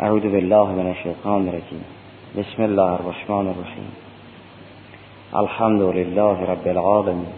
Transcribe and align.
اعوذ 0.00 0.22
بالله 0.22 0.68
من 0.68 0.86
الشیطان 0.86 1.48
الرجیم. 1.48 1.84
بسم 2.36 2.62
الله 2.62 2.92
الرحمن 2.92 3.46
الرحیم. 3.48 3.92
الحمد 5.32 5.80
لله 5.80 6.50
رب 6.50 6.66
العالمین. 6.66 7.32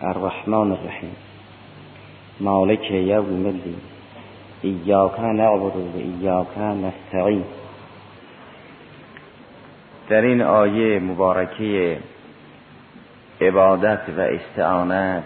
الرحمن 0.00 0.72
الرحیم. 0.72 1.16
مالک 2.40 2.90
یوم 2.90 3.46
الدین. 3.46 3.80
ایاک 4.62 5.20
نعبد 5.20 5.76
و 5.76 5.92
ایاک 5.94 6.58
نستعین. 6.58 7.44
در 10.08 10.20
این 10.20 10.42
آیه 10.42 10.98
مبارکه 10.98 11.98
عبادت 13.40 14.00
و 14.16 14.20
استعانت 14.20 15.24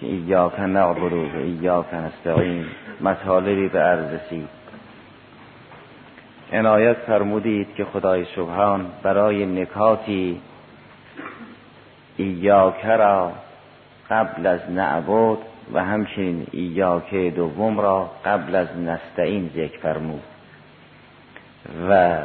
که 0.00 0.06
ایاک 0.06 0.60
نعبد 0.60 1.12
و 1.12 1.38
ایاک 1.38 1.94
نستعین 1.94 2.64
مطالبی 3.00 3.68
به 3.68 3.78
عرض 3.78 4.14
رسید. 4.14 4.59
عنایت 6.52 6.96
فرمودید 6.96 7.74
که 7.74 7.84
خدای 7.84 8.24
سبحان 8.36 8.86
برای 9.02 9.46
نکاتی 9.46 10.40
ایاک 12.16 12.84
را 12.84 13.32
قبل 14.10 14.46
از 14.46 14.60
نعبد 14.70 15.38
و 15.72 15.84
همچنین 15.84 16.46
ایاک 16.52 17.14
دوم 17.14 17.80
را 17.80 18.10
قبل 18.24 18.54
از 18.54 18.68
نستعین 18.76 19.50
ذکر 19.54 19.78
فرمود 19.78 20.22
و 21.90 22.18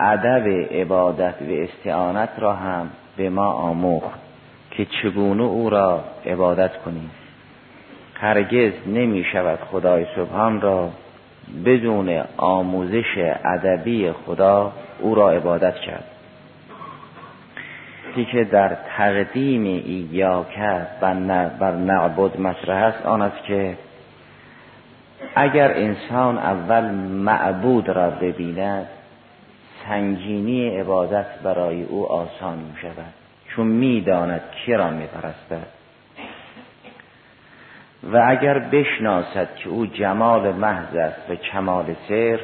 ادب 0.00 0.48
عبادت 0.70 1.34
و 1.42 1.50
استعانت 1.50 2.30
را 2.38 2.54
هم 2.54 2.90
به 3.16 3.30
ما 3.30 3.52
آموخت 3.52 4.20
که 4.70 4.86
چگونه 5.02 5.42
او 5.42 5.70
را 5.70 6.04
عبادت 6.26 6.76
کنیم. 6.76 7.10
هرگز 8.14 8.72
نمی 8.86 9.24
شود 9.24 9.58
خدای 9.72 10.06
سبحان 10.16 10.60
را 10.60 10.90
بدون 11.64 12.22
آموزش 12.36 13.36
ادبی 13.44 14.12
خدا 14.12 14.72
او 15.00 15.14
را 15.14 15.30
عبادت 15.30 15.74
کرد. 15.74 16.04
که 18.24 18.44
در 18.44 18.76
تقدیم 18.96 19.64
ایاکه 19.64 20.86
بر 21.00 21.72
نعبد 21.72 22.40
مطرح 22.40 22.84
است 22.84 23.06
آن 23.06 23.22
است 23.22 23.44
که 23.44 23.76
اگر 25.34 25.72
انسان 25.72 26.38
اول 26.38 26.84
معبود 26.94 27.88
را 27.88 28.10
ببیند 28.10 28.86
سنگینی 29.88 30.68
عبادت 30.68 31.26
برای 31.44 31.82
او 31.82 32.12
آسان 32.12 32.58
می 32.58 32.80
شود. 32.82 33.14
چون 33.48 33.66
می‌داند 33.66 34.40
کی 34.64 34.72
را 34.72 34.90
می 34.90 35.06
پرستد. 35.06 35.77
و 38.02 38.24
اگر 38.28 38.58
بشناسد 38.58 39.54
که 39.56 39.68
او 39.68 39.86
جمال 39.86 40.52
محض 40.52 40.96
است 40.96 41.30
و 41.30 41.34
کمال 41.34 41.96
صرف 42.08 42.40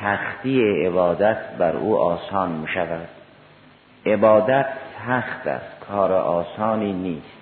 سختی 0.00 0.86
عبادت 0.86 1.38
بر 1.58 1.76
او 1.76 1.98
آسان 1.98 2.50
می 2.50 2.68
شود 2.68 3.08
عبادت 4.06 4.66
سخت 5.06 5.46
است 5.46 5.80
کار 5.88 6.12
آسانی 6.12 6.92
نیست. 6.92 7.38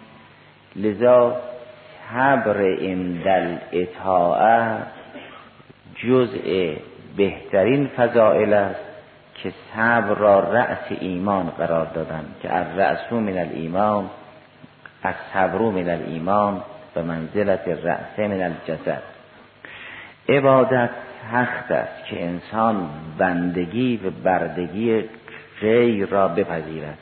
لذا 0.76 1.36
صبر 2.10 2.76
اندل 2.80 3.56
اطاعه 3.72 4.76
جزء 5.96 6.74
بهترین 7.16 7.86
فضائل 7.86 8.52
است 8.52 8.80
که 9.34 9.52
صبر 9.74 10.14
را 10.14 10.40
رأس 10.40 10.86
ایمان 11.00 11.46
قرار 11.46 11.86
دادن 11.86 12.24
که 12.42 12.50
از 12.50 12.78
رأسو 12.78 13.20
من 13.20 13.38
الایمان 13.38 14.10
از 15.02 15.14
صبرو 15.34 15.70
من 15.70 15.88
الایمان. 15.88 16.62
به 16.94 17.02
منزلت 17.02 17.68
رأس 17.68 18.18
من 18.18 18.42
الجسد. 18.42 19.02
عبادت 20.28 20.90
سخت 21.32 21.70
است 21.70 22.04
که 22.04 22.24
انسان 22.24 22.88
بندگی 23.18 23.96
و 23.96 24.10
بردگی 24.10 25.04
غیر 25.60 26.06
را 26.06 26.28
بپذیرد. 26.28 26.98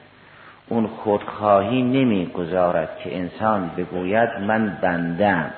اون 0.69 0.87
خودخواهی 0.87 1.83
نمی‌گذارد 1.83 2.89
که 3.05 3.17
انسان 3.17 3.71
بگوید 3.77 4.29
من 4.41 4.79
بندم. 4.83 5.51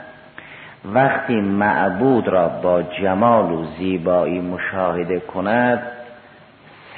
وقتی 0.85 1.41
معبود 1.41 2.29
را 2.29 2.49
با 2.49 2.83
جمال 2.83 3.53
و 3.53 3.65
زیبایی 3.79 4.41
مشاهده 4.41 5.21
کند 5.21 5.83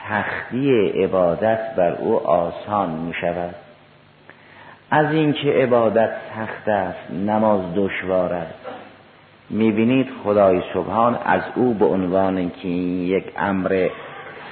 سختی 0.08 0.88
عبادت 0.88 1.74
بر 1.76 1.92
او 1.92 2.26
آسان 2.26 2.90
می 2.90 3.14
شود 3.20 3.54
از 4.94 5.12
اینکه 5.12 5.52
عبادت 5.52 6.10
سخت 6.36 6.68
است 6.68 7.10
نماز 7.10 7.60
دشوار 7.76 8.32
است. 8.32 8.58
می‌بینید 9.50 10.08
خدای 10.24 10.62
سبحان 10.74 11.18
از 11.24 11.42
او 11.54 11.74
به 11.74 11.84
عنوان 11.84 12.50
که 12.50 12.68
یک 12.68 13.24
امر 13.36 13.88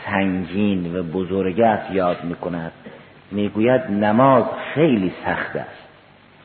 سنگین 0.07 0.97
و 0.97 1.03
بزرگ 1.03 1.61
است 1.61 1.91
یاد 1.91 2.25
می‌کند. 2.25 2.73
می‌گوید 3.31 3.91
نماز 3.91 4.45
خیلی 4.75 5.13
سخت 5.25 5.57
است. 5.57 5.89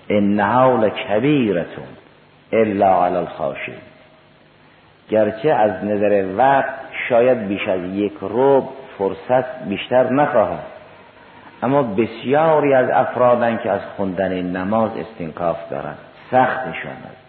انها 0.09 0.75
لکبیرتون 0.75 1.88
الا 2.52 3.06
علی 3.06 3.16
الخاشعین. 3.16 3.78
گرچه 5.09 5.50
از 5.50 5.85
نظر 5.85 6.25
وقت 6.38 6.75
شاید 7.09 7.47
بیش 7.47 7.68
از 7.68 7.81
یک 7.94 8.14
روب 8.22 8.69
فرصت 8.97 9.64
بیشتر 9.64 10.14
نخواهد. 10.14 10.76
اما 11.63 11.84
بسیاری 11.84 12.73
از 12.73 12.90
افرادن 12.90 13.57
که 13.57 13.72
از 13.72 13.81
خوندن 13.97 14.41
نماز 14.41 14.91
استنکاف 14.97 15.69
دارند 15.69 15.97
سختشان 16.31 16.91
است 16.91 17.28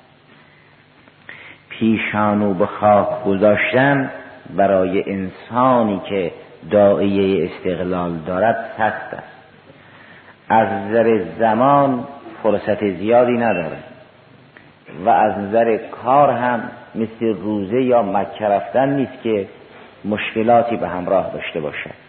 پیشانو 1.68 2.54
به 2.54 2.66
خاک 2.66 3.24
گذاشتن 3.24 4.10
برای 4.56 5.12
انسانی 5.12 6.00
که 6.08 6.32
دائیه 6.70 7.50
استقلال 7.50 8.16
دارد 8.26 8.70
سخت 8.78 9.14
است. 9.14 9.38
از 10.48 10.68
نظر 10.68 11.20
زمان 11.38 12.04
فرصت 12.42 12.90
زیادی 12.90 13.32
نداره 13.32 13.76
و 15.04 15.08
از 15.08 15.38
نظر 15.38 15.76
کار 15.76 16.30
هم 16.30 16.70
مثل 16.94 17.26
روزه 17.26 17.82
یا 17.82 18.02
مکه 18.02 18.44
رفتن 18.44 18.88
نیست 18.88 19.22
که 19.22 19.48
مشکلاتی 20.04 20.76
به 20.76 20.88
همراه 20.88 21.32
داشته 21.32 21.60
باشد. 21.60 22.07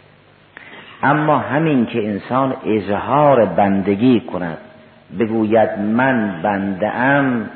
اما 1.03 1.37
همین 1.37 1.85
که 1.85 2.07
انسان 2.07 2.55
اظهار 2.65 3.45
بندگی 3.45 4.19
کند 4.19 4.57
بگوید 5.19 5.79
من 5.79 6.41
بنده 6.41 6.87
ام 6.87 7.49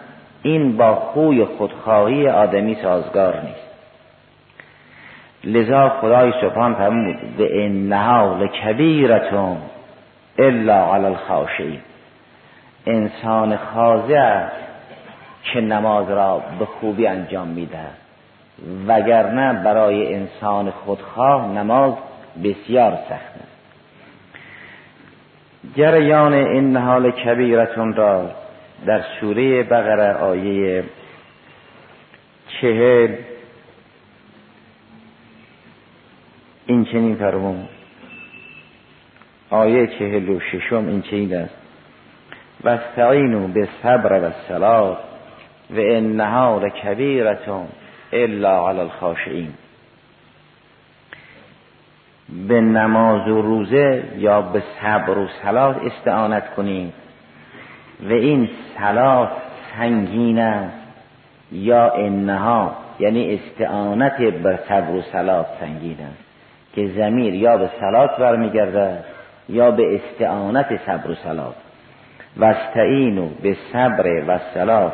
این 0.44 0.78
با 0.78 0.96
خوی 0.96 1.46
خودخواهی 1.46 2.28
آدمی 2.28 2.78
سازگار 2.82 3.42
نیست. 3.42 3.74
لذا 5.44 5.90
خدای 5.90 6.34
سبحان 6.42 6.74
فرمود 6.74 7.16
به 7.38 7.66
انها 7.66 8.38
لکبیرتون 8.38 9.58
الا 10.38 10.94
علی 10.96 11.06
الخاشعین. 11.06 11.80
انسان 12.86 13.58
خاضع 13.58 14.44
که 15.44 15.62
نماز 15.62 16.10
را 16.10 16.42
به 16.60 16.66
خوبی 16.66 17.08
انجام 17.08 17.48
میده 17.48 17.80
وگرنه 18.88 19.64
برای 19.64 20.16
انسان 20.16 20.72
خودخواه 20.72 21.48
نماز 21.48 21.94
بسیار 22.44 22.92
سخت 22.92 23.12
است. 23.12 23.54
جریان 25.78 26.34
این 26.34 26.78
حال 26.78 27.12
کبیرتون 27.12 27.94
را 27.94 28.32
در 28.86 29.02
سوره 29.20 29.64
بقره 29.64 30.14
آیه 30.14 30.84
چهل 32.48 33.16
این 36.66 36.86
چنین 36.86 37.16
فرمون 37.16 37.68
آیه 39.50 39.88
چهل 39.88 40.30
و 40.30 40.40
ششم 40.40 40.88
این 40.88 41.02
چنین 41.02 41.36
است. 41.36 41.56
و 42.64 42.70
استعینو 42.70 43.48
به 43.48 43.68
صبر 43.84 44.30
و 44.30 44.32
سلات 44.48 44.98
و 45.70 45.76
انها 45.78 46.60
لکبیرتون 46.60 47.68
الا 48.14 48.70
علی 48.70 48.80
الخاشعین 48.80 49.54
به 52.48 52.62
نماز 52.62 53.28
و 53.28 53.42
روزه 53.42 54.04
یا 54.18 54.42
به 54.42 54.64
صبر 54.82 55.18
و 55.18 55.28
سلات 55.44 55.76
استعانت 55.86 56.56
کنید 56.56 56.94
و 58.10 58.14
این 58.14 58.50
سلات 58.78 59.30
سنگین 59.78 60.70
یا 61.52 61.90
انها 61.90 62.72
یعنی 63.00 63.34
استعانت 63.34 64.22
بر 64.22 64.60
صبر 64.70 64.92
و 64.92 65.02
سلات 65.02 65.46
سنگین 65.60 65.98
است 66.00 66.24
که 66.76 66.88
زمیر 66.88 67.36
یا 67.36 67.58
به 67.58 67.70
سلات 67.80 68.18
برمیگرده 68.18 68.98
یا 69.50 69.72
به 69.72 69.96
استعانت 69.96 70.80
صبر 70.86 71.12
و 71.12 71.16
سلات 71.16 71.56
و 72.38 72.46
استعینو 72.46 73.28
به 73.42 73.58
صبر 73.74 74.24
و 74.28 74.40
سلات 74.54 74.94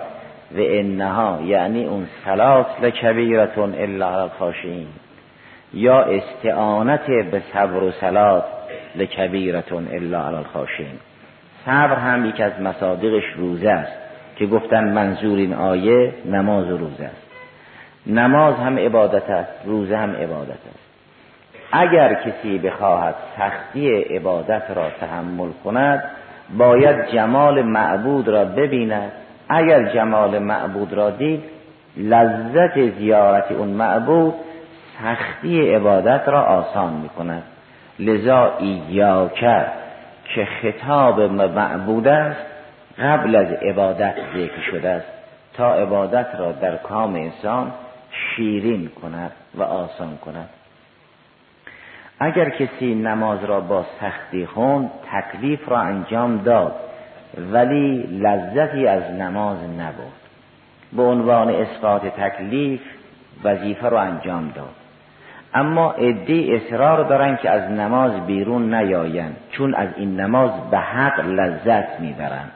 و 0.51 0.57
انها 0.57 1.39
یعنی 1.45 1.85
اون 1.85 2.07
سلات 2.25 2.67
لکبیرتون 2.81 3.75
الا 3.75 4.21
الخاشعین 4.21 4.87
یا 5.73 6.01
استعانت 6.01 7.05
به 7.05 7.41
صبر 7.53 7.83
و 7.83 7.91
سلات 7.91 8.43
لکبیرتون 8.95 9.87
الا 9.91 10.27
علی 10.27 10.35
الخاشعین. 10.35 10.99
صبر 11.65 11.95
هم 11.95 12.25
یک 12.25 12.41
از 12.41 12.61
مصادیقش 12.61 13.23
روزه 13.37 13.69
است 13.69 13.91
که 14.35 14.45
گفتن 14.45 14.93
منظور 14.93 15.37
این 15.37 15.53
آیه 15.53 16.13
نماز 16.25 16.71
و 16.71 16.77
روزه 16.77 17.05
است. 17.05 17.29
نماز 18.07 18.55
هم 18.55 18.79
عبادت 18.79 19.29
است 19.29 19.51
روزه 19.65 19.97
هم 19.97 20.15
عبادت 20.15 20.49
است. 20.49 20.89
اگر 21.71 22.13
کسی 22.13 22.57
بخواهد 22.57 23.15
سختی 23.37 23.89
عبادت 23.89 24.63
را 24.75 24.89
تحمل 24.99 25.49
کند 25.63 26.03
باید 26.57 27.07
جمال 27.07 27.61
معبود 27.61 28.27
را 28.27 28.45
ببیند. 28.45 29.11
اگر 29.49 29.83
جمال 29.83 30.39
معبود 30.39 30.93
را 30.93 31.09
دید 31.09 31.43
لذت 31.97 32.89
زیارت 32.99 33.51
اون 33.51 33.67
معبود 33.67 34.33
سختی 35.03 35.73
عبادت 35.75 36.27
را 36.27 36.41
آسان 36.41 36.93
می 36.93 37.09
کند 37.09 37.43
لذا 37.99 38.57
ایاکه 38.57 39.65
که 40.35 40.47
خطاب 40.61 41.21
معبود 41.21 42.07
است 42.07 42.45
قبل 42.99 43.35
از 43.35 43.51
عبادت 43.51 44.15
ذکر 44.33 44.61
شده 44.71 44.89
است. 44.89 45.07
تا 45.53 45.73
عبادت 45.73 46.27
را 46.37 46.51
در 46.51 46.75
کام 46.75 47.15
انسان 47.15 47.71
شیرین 48.11 48.87
کند 49.01 49.31
و 49.55 49.63
آسان 49.63 50.17
کند. 50.17 50.49
اگر 52.19 52.49
کسی 52.49 52.95
نماز 52.95 53.43
را 53.43 53.59
با 53.59 53.85
سختی 54.01 54.45
خوند 54.45 54.91
تکلیف 55.11 55.69
را 55.69 55.79
انجام 55.79 56.37
داد 56.37 56.75
ولی 57.51 57.97
لذتی 58.03 58.87
از 58.87 59.03
نماز 59.11 59.57
نبود 59.57 60.13
به 60.93 61.03
عنوان 61.03 61.49
اسقاط 61.49 62.05
تکلیف 62.05 62.81
وظیفه 63.43 63.89
را 63.89 64.01
انجام 64.01 64.51
داد. 64.55 64.78
اما 65.53 65.91
عده 65.91 66.45
اصرار 66.49 67.03
دارن 67.03 67.35
که 67.35 67.49
از 67.49 67.71
نماز 67.71 68.25
بیرون 68.25 68.73
نیایند 68.75 69.37
چون 69.51 69.73
از 69.73 69.89
این 69.97 70.19
نماز 70.19 70.51
به 70.71 70.77
حق 70.77 71.19
لذت 71.19 71.99
می‌برند. 71.99 72.51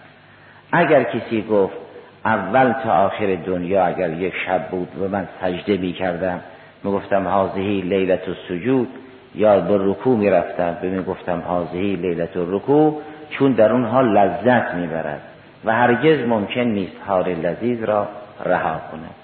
اگر 0.71 1.03
کسی 1.03 1.41
گفت 1.41 1.77
اول 2.25 2.73
تا 2.83 2.93
آخر 2.93 3.37
دنیا 3.45 3.85
اگر 3.85 4.09
یک 4.09 4.33
شب 4.45 4.67
بود 4.67 4.87
و 5.01 5.07
من 5.07 5.27
سجده 5.41 5.77
می 5.77 5.93
کردم 5.93 6.39
می 6.83 6.91
گفتم 6.91 7.27
حاضهی 7.27 7.81
لیلت 7.81 8.21
سجود 8.47 8.87
یا 9.35 9.59
به 9.59 9.77
رکوع 9.79 10.17
می 10.17 10.29
رفتم 10.29 10.77
به 10.81 10.89
می 10.89 11.03
گفتم 11.03 11.43
حاضهی 11.47 11.95
لیلت 11.95 12.29
رکوع 12.35 13.01
چون 13.29 13.51
در 13.51 13.71
اون 13.71 13.85
حال 13.85 14.17
لذت 14.17 14.73
می 14.73 14.87
برد 14.87 15.21
و 15.65 15.73
هرگز 15.73 16.27
ممکن 16.27 16.61
نیست 16.61 16.95
حال 17.07 17.23
لذیذ 17.23 17.83
را 17.83 18.07
رها 18.45 18.81
کند. 18.91 19.15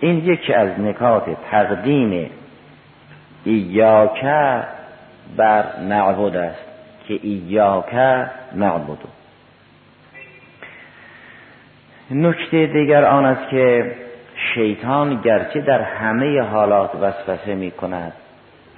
این 0.00 0.24
یکی 0.24 0.54
از 0.54 0.80
نکات 0.80 1.24
تقدیم 1.50 2.30
ایاکه 3.44 4.62
بر 5.36 5.64
نعبد 5.88 6.36
است 6.36 6.64
که 7.08 7.18
ایاکه 7.22 8.26
نعبدو 8.54 9.08
نکته 12.10 12.66
دیگر 12.66 13.04
آن 13.04 13.24
است 13.24 13.50
که 13.50 13.94
شیطان 14.54 15.20
گرچه 15.20 15.60
در 15.60 15.82
همه 15.82 16.40
حالات 16.40 16.90
وسوسه 16.94 17.54
می 17.54 17.70
کند 17.70 18.12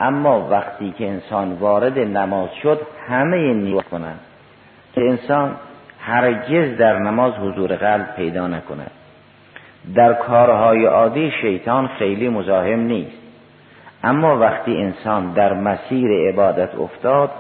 اما 0.00 0.48
وقتی 0.50 0.94
که 0.98 1.08
انسان 1.08 1.52
وارد 1.52 1.98
نماز 1.98 2.48
شد 2.62 2.80
همه 3.08 3.54
نیو 3.54 3.80
کند 3.80 4.20
که 4.94 5.00
انسان 5.00 5.56
هرگز 6.00 6.76
در 6.76 6.98
نماز 6.98 7.32
حضور 7.32 7.76
قلب 7.76 8.16
پیدا 8.16 8.46
نکند. 8.46 8.90
در 9.94 10.12
کارهای 10.12 10.84
عادی 10.84 11.32
شیطان 11.40 11.88
خیلی 11.88 12.28
مزاحم 12.28 12.80
نیست. 12.80 13.21
اما 14.04 14.38
وقتی 14.38 14.76
انسان 14.76 15.32
در 15.32 15.52
مسیر 15.52 16.28
عبادت 16.28 16.74
افتاد 16.74 17.30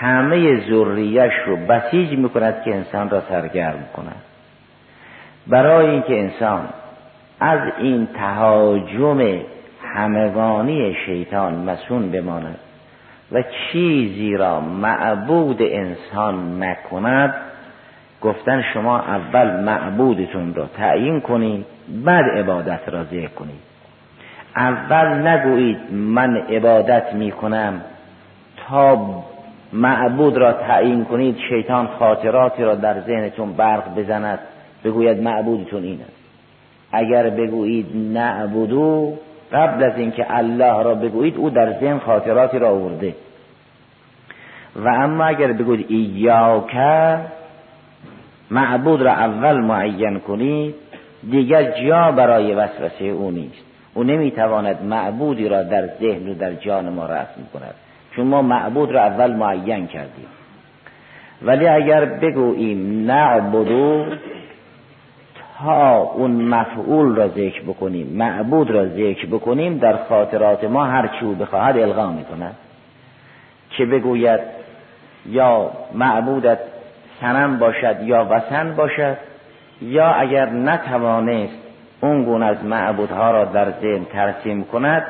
همه 0.00 0.60
ذریش 0.70 1.32
رو 1.46 1.56
بسیج 1.56 2.18
می‌کند 2.18 2.62
که 2.64 2.74
انسان 2.74 3.10
را 3.10 3.22
سرگرم 3.28 3.84
کند. 3.96 4.22
برای 5.46 5.90
اینکه 5.90 6.20
انسان 6.20 6.68
از 7.40 7.60
این 7.78 8.06
تهاجم 8.06 9.40
همگانی 9.94 10.96
شیطان 11.06 11.54
مسون 11.54 12.10
بماند 12.10 12.58
و 13.32 13.42
چیزی 13.42 14.36
را 14.36 14.60
معبود 14.60 15.58
انسان 15.60 16.62
نکند 16.62 17.34
گفتن 18.22 18.62
شما 18.74 18.98
اول 18.98 19.60
معبودتون 19.60 20.54
را 20.54 20.66
تعیین 20.66 21.20
کنید 21.20 21.66
بعد 22.04 22.24
عبادت 22.24 22.88
را 22.88 23.04
ذکر 23.04 23.28
کنید. 23.28 23.75
اول 24.56 25.28
نگویید 25.28 25.78
من 25.92 26.36
عبادت 26.36 27.14
می 27.14 27.32
کنم 27.32 27.80
تا 28.68 28.98
معبود 29.72 30.36
را 30.36 30.52
تعیین 30.52 31.04
کنید 31.04 31.36
شیطان 31.48 31.86
خاطراتی 31.86 32.62
را 32.62 32.74
در 32.74 33.00
ذهنتون 33.00 33.52
برق 33.52 33.94
بزند 33.94 34.38
بگوید 34.84 35.22
معبودتون 35.22 35.82
این 35.82 36.00
است. 36.00 36.16
اگر 36.92 37.30
بگویید 37.30 37.86
نعبدو 37.94 39.12
قبل 39.52 39.84
از 39.84 39.92
اینکه 39.96 40.26
الله 40.28 40.82
را 40.82 40.94
بگویید 40.94 41.36
او 41.36 41.50
در 41.50 41.72
ذهن 41.80 41.98
خاطراتی 41.98 42.58
را 42.58 42.70
آورده. 42.70 43.14
و 44.76 44.88
اما 44.88 45.24
اگر 45.24 45.52
بگویید 45.52 45.86
ایاکه 45.88 47.18
معبود 48.50 49.02
را 49.02 49.12
اول 49.12 49.60
معین 49.60 50.20
کنید 50.20 50.74
دیگر 51.30 51.86
جا 51.86 52.12
برای 52.12 52.54
وسوسه 52.54 53.04
او 53.04 53.30
نیست. 53.30 53.66
او 53.96 54.04
نمی‌تواند 54.04 54.82
معبودی 54.82 55.48
را 55.48 55.62
در 55.62 55.86
ذهن 56.00 56.28
و 56.28 56.34
در 56.34 56.52
جان 56.52 56.88
ما 56.88 57.06
رسم 57.06 57.48
کند. 57.52 57.74
چون 58.16 58.26
ما 58.26 58.42
معبود 58.42 58.92
را 58.92 59.00
اول 59.02 59.32
معین 59.32 59.86
کردیم. 59.86 60.26
ولی 61.42 61.68
اگر 61.68 62.04
بگوییم 62.04 63.06
نعبدو 63.10 64.06
تا 65.58 65.96
اون 65.96 66.30
مفعول 66.30 67.16
را 67.16 67.28
ذکر 67.28 67.62
بکنیم 67.62 68.06
معبود 68.06 68.70
را 68.70 68.86
ذکر 68.86 69.26
بکنیم 69.26 69.78
در 69.78 69.96
خاطرات 69.96 70.64
ما 70.64 70.84
هر 70.84 71.06
چی 71.06 71.26
او 71.26 71.34
بخواهد 71.34 71.78
القا 71.78 72.10
می‌کند. 72.10 72.56
که 73.70 73.86
بگوید 73.86 74.40
یا 75.26 75.70
معبودت 75.94 76.58
سنم 77.20 77.58
باشد 77.58 77.96
یا 78.02 78.26
وسن 78.30 78.74
باشد 78.76 79.16
یا 79.82 80.06
اگر 80.06 80.50
نتوانست 80.50 81.65
اون 82.00 82.24
گونه 82.24 82.46
از 82.46 82.64
معبودها 82.64 83.30
را 83.30 83.44
در 83.44 83.70
ذهن 83.70 84.04
ترسیم 84.04 84.64
کند 84.64 85.06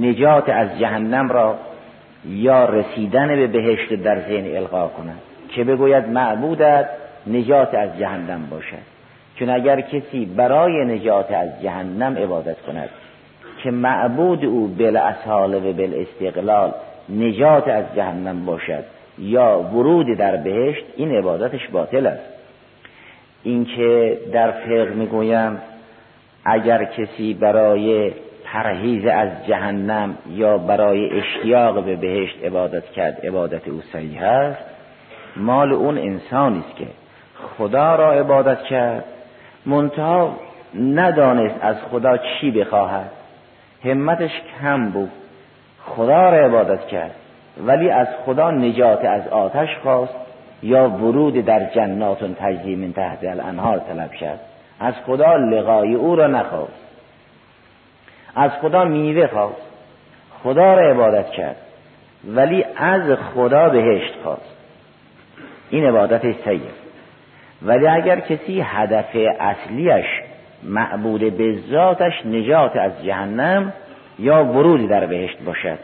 نجات 0.00 0.48
از 0.48 0.78
جهنم 0.78 1.28
را 1.28 1.56
یا 2.24 2.64
رسیدن 2.64 3.28
به 3.28 3.46
بهشت 3.46 3.94
در 3.94 4.20
ذهن 4.20 4.56
القا 4.56 4.88
کند. 4.88 5.18
که 5.48 5.64
بگوید 5.64 6.08
معبودت 6.08 6.88
نجات 7.26 7.74
از 7.74 7.98
جهنم 7.98 8.46
باشد. 8.50 8.92
چون 9.38 9.50
اگر 9.50 9.80
کسی 9.80 10.24
برای 10.24 10.84
نجات 10.84 11.32
از 11.32 11.62
جهنم 11.62 12.16
عبادت 12.16 12.60
کند 12.60 12.88
که 13.62 13.70
معبود 13.70 14.44
او 14.44 14.68
بل 14.68 14.96
اصحال 14.96 15.54
و 15.54 15.72
بل 15.72 16.06
استقلال 16.06 16.72
نجات 17.08 17.68
از 17.68 17.84
جهنم 17.96 18.44
باشد 18.44 18.84
یا 19.18 19.58
ورود 19.58 20.18
در 20.18 20.36
بهشت 20.36 20.84
این 20.96 21.16
عبادتش 21.16 21.68
باطل 21.68 22.06
است. 22.06 22.24
اینکه 23.42 24.18
در 24.32 24.50
فقه 24.50 24.84
می‌گویم 24.94 25.58
اگر 26.44 26.84
کسی 26.84 27.34
برای 27.34 28.12
پرهیز 28.44 29.06
از 29.06 29.28
جهنم 29.46 30.18
یا 30.30 30.58
برای 30.58 31.10
اشتیاق 31.18 31.84
به 31.84 31.96
بهشت 31.96 32.44
عبادت 32.44 32.84
کرد 32.84 33.26
عبادت 33.26 33.68
او 33.68 33.80
صحیح 33.92 34.22
است. 34.22 34.64
مال 35.36 35.72
اون 35.72 35.98
انسانی 35.98 36.64
است 36.68 36.76
که 36.76 36.86
خدا 37.58 37.94
را 37.94 38.12
عبادت 38.12 38.62
کرد. 38.62 39.04
منتها 39.66 40.36
ندانست 40.74 41.54
از 41.60 41.76
خدا 41.90 42.16
چی 42.16 42.50
بخواهد. 42.50 43.10
همتش 43.84 44.30
کم 44.60 44.90
بود. 44.90 45.10
خدا 45.84 46.30
را 46.30 46.44
عبادت 46.46 46.86
کرد. 46.86 47.14
ولی 47.66 47.90
از 47.90 48.08
خدا 48.26 48.50
نجات 48.50 49.04
از 49.04 49.28
آتش 49.28 49.68
خواست 49.82 50.14
یا 50.62 50.88
ورود 50.88 51.44
در 51.44 51.64
جنات 51.74 52.24
تجری 52.24 52.76
من 52.76 52.92
تحت 52.92 53.24
الانهار 53.24 53.78
طلب 53.78 54.12
کرد 54.12 54.40
از 54.82 54.94
خدا 55.06 55.36
لقای 55.36 55.94
او 55.94 56.16
را 56.16 56.26
نخواست 56.26 56.82
از 58.34 58.50
خدا 58.50 58.84
میوه 58.84 59.26
خواست. 59.26 59.62
خدا 60.42 60.74
را 60.74 60.90
عبادت 60.90 61.30
کرد. 61.30 61.56
ولی 62.24 62.64
از 62.76 63.18
خدا 63.34 63.68
بهشت 63.68 64.14
خواست. 64.22 64.56
این 65.70 65.86
عبادت 65.86 66.22
سید 66.44 66.82
ولی 67.62 67.86
اگر 67.86 68.20
کسی 68.20 68.60
هدف 68.60 69.16
اصلیش 69.40 70.06
معبود 70.62 71.36
به 71.36 71.58
ذاتش 71.70 72.26
نجات 72.26 72.76
از 72.76 73.04
جهنم 73.04 73.72
یا 74.18 74.44
ورودی 74.44 74.86
در 74.86 75.06
بهشت 75.06 75.42
باشد 75.42 75.78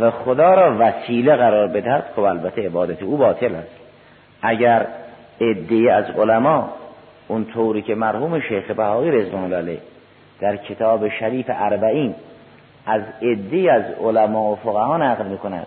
و 0.00 0.10
خدا 0.10 0.54
را 0.54 0.76
وسیله 0.78 1.36
قرار 1.36 1.68
بدهد 1.68 2.04
خب 2.16 2.22
البته 2.22 2.62
عبادت 2.66 3.02
او 3.02 3.16
باطل 3.16 3.54
است. 3.54 3.80
اگر 4.42 4.86
عده 5.40 5.92
از 5.92 6.04
علما 6.10 6.77
اون 7.28 7.44
طوری 7.44 7.82
که 7.82 7.94
مرحوم 7.94 8.40
شیخ 8.40 8.70
بهایی 8.70 9.10
رضوان 9.10 9.52
علیه 9.52 9.78
در 10.40 10.56
کتاب 10.56 11.08
شریف 11.08 11.46
اربعین 11.48 12.14
از 12.86 13.02
عده 13.22 13.72
از 13.72 13.84
علما 14.04 14.52
و 14.52 14.56
فقها 14.56 14.96
نقل 14.96 15.26
می‌کند 15.26 15.66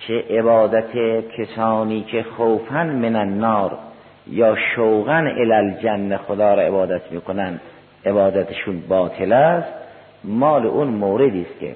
که 0.00 0.24
عبادت 0.30 0.90
کسانی 1.36 2.02
که 2.02 2.22
خوفن 2.22 2.86
من 2.86 3.16
النار 3.16 3.78
یا 4.26 4.56
شوقن 4.74 5.26
الالجن 5.26 6.16
خدا 6.16 6.54
را 6.54 6.62
عبادت 6.62 7.12
می‌کنن 7.12 7.60
عبادتشون 8.06 8.80
باطل 8.88 9.32
است. 9.32 9.72
مال 10.24 10.66
اون 10.66 10.88
موردی 10.88 11.46
است 11.50 11.60
که 11.60 11.74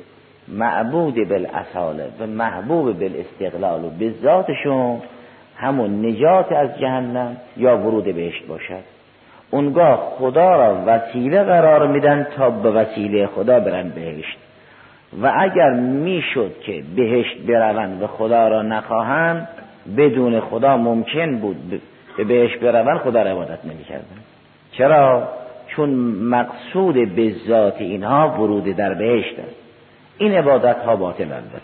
معبود 0.48 1.28
بالاصاله 1.28 2.08
و 2.20 2.26
محبوب 2.26 2.98
بالاستقلال 2.98 3.84
و 3.84 3.90
به 3.90 4.12
همون 5.56 6.06
نجات 6.06 6.52
از 6.52 6.78
جهنم 6.78 7.36
یا 7.56 7.78
ورود 7.78 8.04
بهشت 8.04 8.46
باشد. 8.46 8.89
اونگاه 9.50 10.12
خدا 10.18 10.56
را 10.56 10.82
وسیله 10.86 11.42
قرار 11.42 11.86
میدن 11.86 12.26
تا 12.36 12.50
به 12.50 12.70
وسیله 12.70 13.26
خدا 13.26 13.60
برن 13.60 13.88
بهشت. 13.88 14.38
و 15.22 15.32
اگر 15.38 15.70
می‌شد 15.70 16.60
که 16.60 16.82
بهشت 16.96 17.38
بروند 17.38 18.02
و 18.02 18.06
خدا 18.06 18.48
را 18.48 18.62
نخواهند 18.62 19.48
بدون 19.96 20.40
خدا 20.40 20.76
ممکن 20.76 21.38
بود 21.38 21.82
به 22.16 22.24
بهشت 22.24 22.60
بروند 22.60 22.98
خدا 22.98 23.22
را 23.22 23.30
عبادت 23.30 23.64
نمی‌کردن. 23.64 24.16
چرا؟ 24.72 25.28
چون 25.66 25.90
مقصود 26.34 27.14
به 27.14 27.34
ذات 27.48 27.80
اینها 27.80 28.28
ورود 28.28 28.64
در 28.64 28.94
بهشت 28.94 29.38
است. 29.38 29.56
این 30.18 30.34
عبادت 30.34 30.76
ها 30.76 30.96
باطل 30.96 31.32
است. 31.32 31.60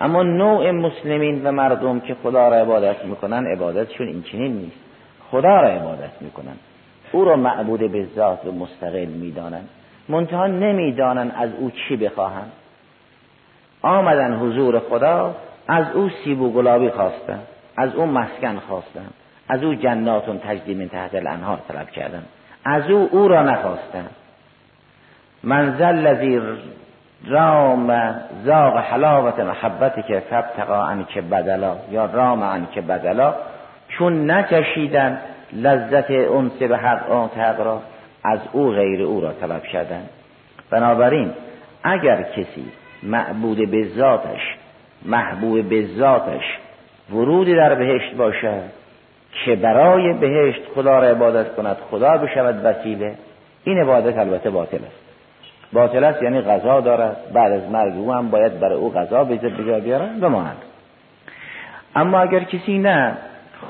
اما 0.00 0.22
نوع 0.22 0.70
مسلمین 0.70 1.46
و 1.46 1.52
مردم 1.52 2.00
که 2.00 2.16
خدا 2.22 2.48
را 2.48 2.56
عبادت 2.56 3.04
می‌کنن 3.04 3.46
عبادتشون 3.46 4.22
این 4.32 4.52
نیست. 4.52 4.87
خدا 5.30 5.60
را 5.60 5.68
عبادت 5.68 6.22
می‌کنن 6.22 6.56
او 7.12 7.24
را 7.24 7.36
معبود 7.36 7.92
به 7.92 8.06
ذات 8.16 8.44
و 8.44 8.52
مستقل 8.52 9.04
می‌دانند. 9.04 9.68
منتها 10.08 10.46
نمی‌دانند 10.46 11.34
از 11.36 11.50
او 11.58 11.70
چی 11.70 11.96
بخواهند. 11.96 12.52
آمدن 13.82 14.34
حضور 14.34 14.78
خدا 14.78 15.34
از 15.68 15.84
او 15.94 16.10
سیب 16.24 16.40
و 16.40 16.52
گلابی 16.52 16.90
خواستن 16.90 17.38
از 17.76 17.94
او 17.94 18.06
مسکن 18.06 18.58
خواستن 18.68 19.06
از 19.48 19.62
او 19.62 19.74
جناتون 19.74 20.38
تجدی 20.38 20.74
من 20.74 20.88
تحت 20.88 21.14
الانهار 21.14 21.58
طلب 21.68 21.90
کردن 21.90 22.22
از 22.64 22.90
او 22.90 23.08
او 23.12 23.28
را 23.28 23.42
نخواستن 23.42 24.06
منزل 25.42 25.84
الذی 25.84 26.40
رام 27.26 28.14
زاغ 28.44 28.76
حلاوت 28.76 29.40
محبتی 29.40 30.02
که 30.02 30.22
فبتقا 30.30 30.84
عن 30.86 31.04
که 31.04 31.20
بدلا 31.20 31.76
یا 31.90 32.04
رام 32.04 32.44
عن 32.44 32.66
که 32.74 32.80
بدلا 32.80 33.34
چون 33.98 34.30
نچشیدن 34.30 35.18
لذت 35.52 36.10
انس 36.10 36.52
به 36.52 36.76
حق 36.76 37.10
آن 37.10 37.28
حق 37.28 37.60
را 37.60 37.82
از 38.24 38.38
او 38.52 38.70
غیر 38.70 39.02
او 39.02 39.20
را 39.20 39.32
طلب 39.32 39.62
کردن. 39.62 40.02
بنابراین 40.70 41.30
اگر 41.82 42.22
کسی 42.22 42.64
معبود 43.02 43.70
به 43.70 43.88
ذاتش 43.96 44.40
محبوب 45.04 45.68
به 45.68 45.86
ذاتش 45.86 46.42
ورودی 47.12 47.54
در 47.54 47.74
بهشت 47.74 48.14
باشد 48.14 48.62
که 49.44 49.56
برای 49.56 50.12
بهشت 50.12 50.60
خدا 50.74 50.98
را 50.98 51.08
عبادت 51.08 51.54
کند 51.54 51.76
خدا 51.90 52.16
بشود 52.16 52.64
وسیله 52.64 53.14
این 53.64 53.78
عبادت 53.78 54.18
البته 54.18 54.50
باطل 54.50 54.76
است. 54.76 55.08
باطل 55.72 56.04
است 56.04 56.22
یعنی 56.22 56.40
غذا 56.40 56.80
دارد 56.80 57.16
بعد 57.32 57.52
از 57.52 57.70
مرگ 57.70 57.92
او 57.96 58.12
هم 58.12 58.30
باید 58.30 58.60
برای 58.60 58.78
او 58.78 58.92
غذا 58.92 59.24
به 59.24 59.38
جا 59.38 59.80
بیارن 59.80 60.20
و 60.20 60.28
ماند 60.28 60.56
اما 61.96 62.20
اگر 62.20 62.40
کسی 62.40 62.78
نه 62.78 63.16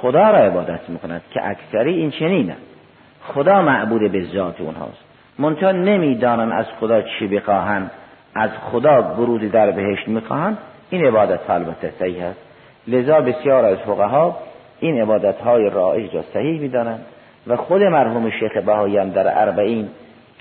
خدا 0.02 0.30
را 0.30 0.38
عبادت 0.38 0.80
می‌کند 0.88 1.23
که 1.30 1.40
اکثری 1.49 1.95
این 1.95 2.11
چنینه. 2.11 2.57
خدا 3.23 3.62
معبود 3.62 4.12
به 4.12 4.25
ذات 4.25 4.61
اونهاست. 4.61 5.04
منتها 5.38 5.73
نمی‌دانن 5.73 6.52
از 6.52 6.66
خدا 6.80 7.02
چی 7.02 7.26
بخواهند 7.26 7.90
از 8.35 8.50
خدا 8.73 9.02
ورود 9.02 9.50
در 9.50 9.71
بهشت 9.71 10.09
می‌خواهند. 10.09 10.59
این 10.90 11.07
عبادت 11.07 11.50
البته 11.50 11.92
صحیح 11.99 12.25
است. 12.25 12.40
لذا 12.88 13.21
بسیار 13.21 13.64
از 13.64 13.78
فقها 13.78 14.37
این 14.80 15.02
عبادت 15.02 15.40
های 15.40 15.71
رایج 15.71 16.14
را 16.14 16.23
صحیح 16.23 16.61
می‌دانند 16.61 17.04
و 17.47 17.57
خود 17.57 17.83
مرحوم 17.83 18.30
شیخ 18.30 18.57
بهایی 18.57 18.99
هم 18.99 19.11
در 19.11 19.42
اربعین 19.42 19.88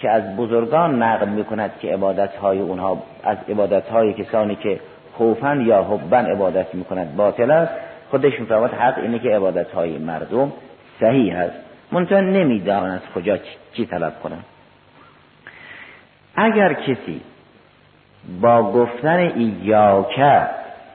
که 0.01 0.09
از 0.09 0.35
بزرگان 0.35 1.03
نقل 1.03 1.29
می‌کند 1.29 1.71
که 1.79 1.93
عبادت 1.93 2.35
های 2.35 2.59
اونها 2.59 3.03
از 3.23 3.37
عبادت 3.49 3.89
های 3.89 4.13
کسانی 4.13 4.55
که 4.55 4.79
خوفن 5.13 5.61
یا 5.61 5.83
حبن 5.83 6.25
عبادت 6.25 6.75
می‌کند 6.75 7.15
باطل 7.15 7.51
است. 7.51 7.71
خودش 8.09 8.39
میفرماد 8.39 8.73
حق 8.73 8.99
اینه 8.99 9.19
که 9.19 9.29
عبادت 9.29 9.71
های 9.71 9.97
مردم 9.97 10.51
صحیح 10.99 11.37
است 11.37 11.55
منتها 11.91 12.19
نمی‌دانند 12.19 12.93
از 12.93 13.13
کجا 13.15 13.37
چی 13.73 13.85
طلب 13.85 14.19
کنند 14.23 14.45
اگر 16.35 16.73
کسی 16.73 17.21
با 18.41 18.71
گفتن 18.71 19.17
ایاکه 19.17 20.47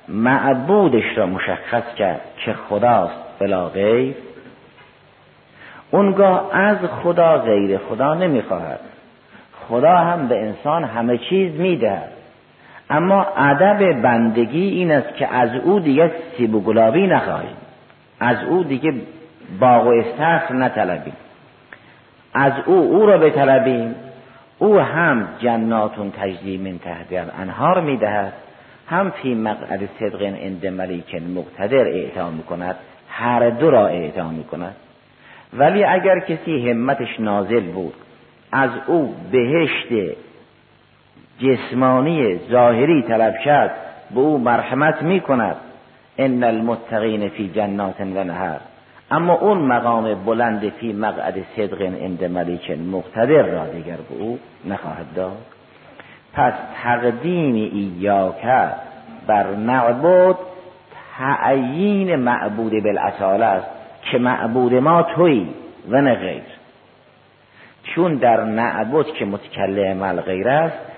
معبودش 0.09 1.19
را 1.19 1.26
مشخص 1.26 1.95
کرد 1.99 2.21
که 2.45 2.52
خداست 2.52 3.38
بلا 3.38 3.69
غیر 3.69 4.14
اونگاه 5.90 6.50
از 6.52 6.76
خدا 7.02 7.38
غیر 7.38 7.78
خدا 7.78 8.14
نمی‌خواهد. 8.14 8.81
خدا 9.69 9.97
هم 9.97 10.28
به 10.28 10.42
انسان 10.42 10.85
همه 10.85 11.19
چیز 11.19 11.61
می‌دهد. 11.61 12.12
اما 12.92 13.26
ادب 13.37 14.02
بندگی 14.02 14.68
این 14.68 14.92
است 14.92 15.16
که 15.16 15.34
از 15.34 15.50
او 15.54 15.80
دیگه 15.80 16.11
سیب 16.37 16.54
و 16.54 16.61
گلابی 16.61 17.06
نخواهیم. 17.06 17.56
از 18.20 18.37
او 18.49 18.64
دیگه 18.64 18.92
باغ 19.61 19.87
و 19.87 19.90
استخر 19.90 20.54
نطلبیم. 20.54 21.16
از 22.34 22.52
او 22.66 22.75
او 22.75 23.06
را 23.06 23.18
بطلبیم. 23.18 23.94
او 24.58 24.78
هم 24.78 25.28
جناتون 25.38 26.11
تجزی 26.11 26.58
من 26.58 26.78
تحت 26.78 27.30
انهار 27.40 27.80
می‌دهد. 27.80 28.32
هم 28.87 29.11
فی 29.11 29.34
مقعد 29.34 29.88
صدق 30.00 30.22
عند 30.22 30.66
ملیک 30.66 31.14
مقتدر 31.14 31.84
اعطا 31.84 32.30
می‌کند. 32.30 32.76
هر 33.08 33.50
دو 33.50 33.70
را 33.70 33.87
اعطا 33.87 34.28
می‌کند. 34.28 34.76
ولی 35.52 35.84
اگر 35.84 36.18
کسی 36.18 36.70
همتش 36.70 37.20
نازل 37.20 37.61
بود 37.61 37.94
از 38.52 38.70
او 38.87 39.14
بهشت 39.32 40.16
جسمانی 41.42 42.38
ظاهری 42.50 43.02
طلب 43.02 43.38
کرد 43.38 43.70
به 44.14 44.20
او 44.20 44.38
مرحمت 44.38 45.02
می 45.02 45.20
کند 45.20 45.56
ان 46.18 46.44
المتقین 46.44 47.28
فی 47.28 47.49
جنات 47.49 48.00
و 48.00 48.25
نهر. 48.25 48.61
اما 49.11 49.34
اون 49.34 49.58
مقام 49.58 50.25
بلند 50.25 50.68
فی 50.68 50.92
مقعد 50.92 51.34
صدق 51.56 51.82
عند 51.82 52.25
ملیک 52.25 52.70
مقتدر 52.70 53.42
را 53.42 53.66
دیگر 53.66 53.96
به 53.96 54.14
او 54.18 54.38
نخواهد 54.64 55.14
داد. 55.14 55.38
پس 56.34 56.52
تقدیم 56.82 57.54
ایاکه 57.54 58.68
بر 59.26 59.46
معبود 59.46 60.37
تعیین 61.18 62.16
معبود 62.16 62.72
بالاصاله 62.82 63.44
است 63.44 63.66
که 64.11 64.18
معبود 64.18 64.75
ما 64.75 65.02
توی 65.02 65.46
و 65.88 66.00
نه 66.00 66.14
غیر. 66.14 66.42
چون 67.82 68.14
در 68.14 68.44
نعبد 68.44 69.06
که 69.06 69.25
متکلم 69.25 70.02
الغیر 70.02 70.49
است 70.49 70.91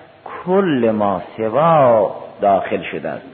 کل 0.46 0.90
ما 0.94 1.22
سوا 1.36 2.16
داخل 2.40 2.82
شده 2.82 3.08
است 3.08 3.26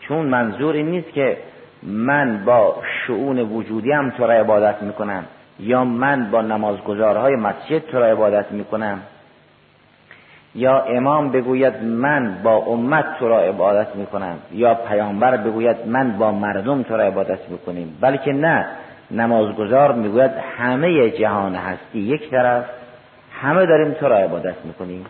چون 0.00 0.26
منظور 0.26 0.74
این 0.74 0.86
نیست 0.86 1.12
که 1.12 1.36
من 1.82 2.44
با 2.44 2.76
شعون 3.06 3.38
وجودی 3.38 3.92
هم 3.92 4.10
تو 4.10 4.26
را 4.26 4.32
عبادت 4.32 4.82
می‌کنم 4.82 5.24
یا 5.60 5.84
من 5.84 6.30
با 6.30 6.42
نمازگزارهای 6.42 7.36
مسجد 7.36 7.78
تو 7.78 7.98
را 7.98 8.06
عبادت 8.06 8.52
می‌کنم. 8.52 9.00
یا 10.54 10.80
امام 10.80 11.30
بگوید 11.30 11.82
من 11.82 12.42
با 12.42 12.56
امت 12.56 13.18
تو 13.18 13.28
را 13.28 13.40
عبادت 13.40 13.96
می‌کنم. 13.96 14.36
یا 14.52 14.74
پیامبر 14.74 15.36
بگوید 15.36 15.76
من 15.86 16.18
با 16.18 16.32
مردم 16.32 16.82
تو 16.82 16.96
را 16.96 17.04
عبادت 17.04 17.48
می‌کنیم. 17.48 17.98
بلکه 18.00 18.32
نه 18.32 18.66
نمازگزار 19.10 19.92
می‌گوید 19.92 20.30
همه 20.58 21.10
جهان 21.10 21.54
هستی 21.54 21.98
یک 21.98 22.30
طرف 22.30 22.64
همه 23.40 23.66
داریم 23.66 23.92
تو 23.92 24.08
را 24.08 24.18
عبادت 24.18 24.56
می‌کنیم. 24.64 25.06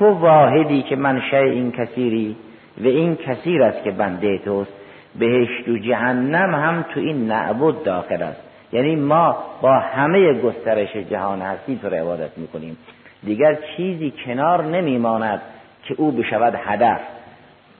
تو 0.00 0.10
واحدی 0.10 0.82
که 0.82 0.96
منشه 0.96 1.36
این 1.36 1.72
کثیری 1.72 2.36
و 2.78 2.86
این 2.86 3.16
کثیر 3.16 3.62
است 3.62 3.84
که 3.84 3.90
بنده 3.90 4.38
توست. 4.38 4.72
بهشت 5.18 5.68
و 5.68 5.78
جهنم 5.78 6.54
هم 6.54 6.84
تو 6.94 7.00
این 7.00 7.26
نعبد 7.26 7.82
داخل 7.82 8.22
است. 8.22 8.40
یعنی 8.72 8.96
ما 8.96 9.36
با 9.62 9.78
همه 9.78 10.40
گسترش 10.40 10.96
جهان 10.96 11.42
هستی 11.42 11.78
تو 11.82 11.88
را 11.88 11.96
عبادت 11.96 12.38
می‌کنیم. 12.38 12.76
دیگر 13.24 13.58
چیزی 13.76 14.12
کنار 14.26 14.64
نمیماند 14.64 15.40
که 15.84 15.94
او 15.98 16.12
بشود 16.12 16.54
هدف. 16.64 17.00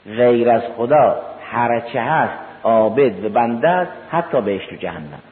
غیر 0.07 0.51
از 0.51 0.63
خدا 0.77 1.21
هرچه 1.51 2.01
هست 2.01 2.39
عابد 2.63 3.25
و 3.25 3.29
بنده 3.29 3.69
است 3.69 3.93
حتی 4.11 4.41
بهشت 4.41 4.73
و 4.73 4.77
جهنم. 4.77 5.23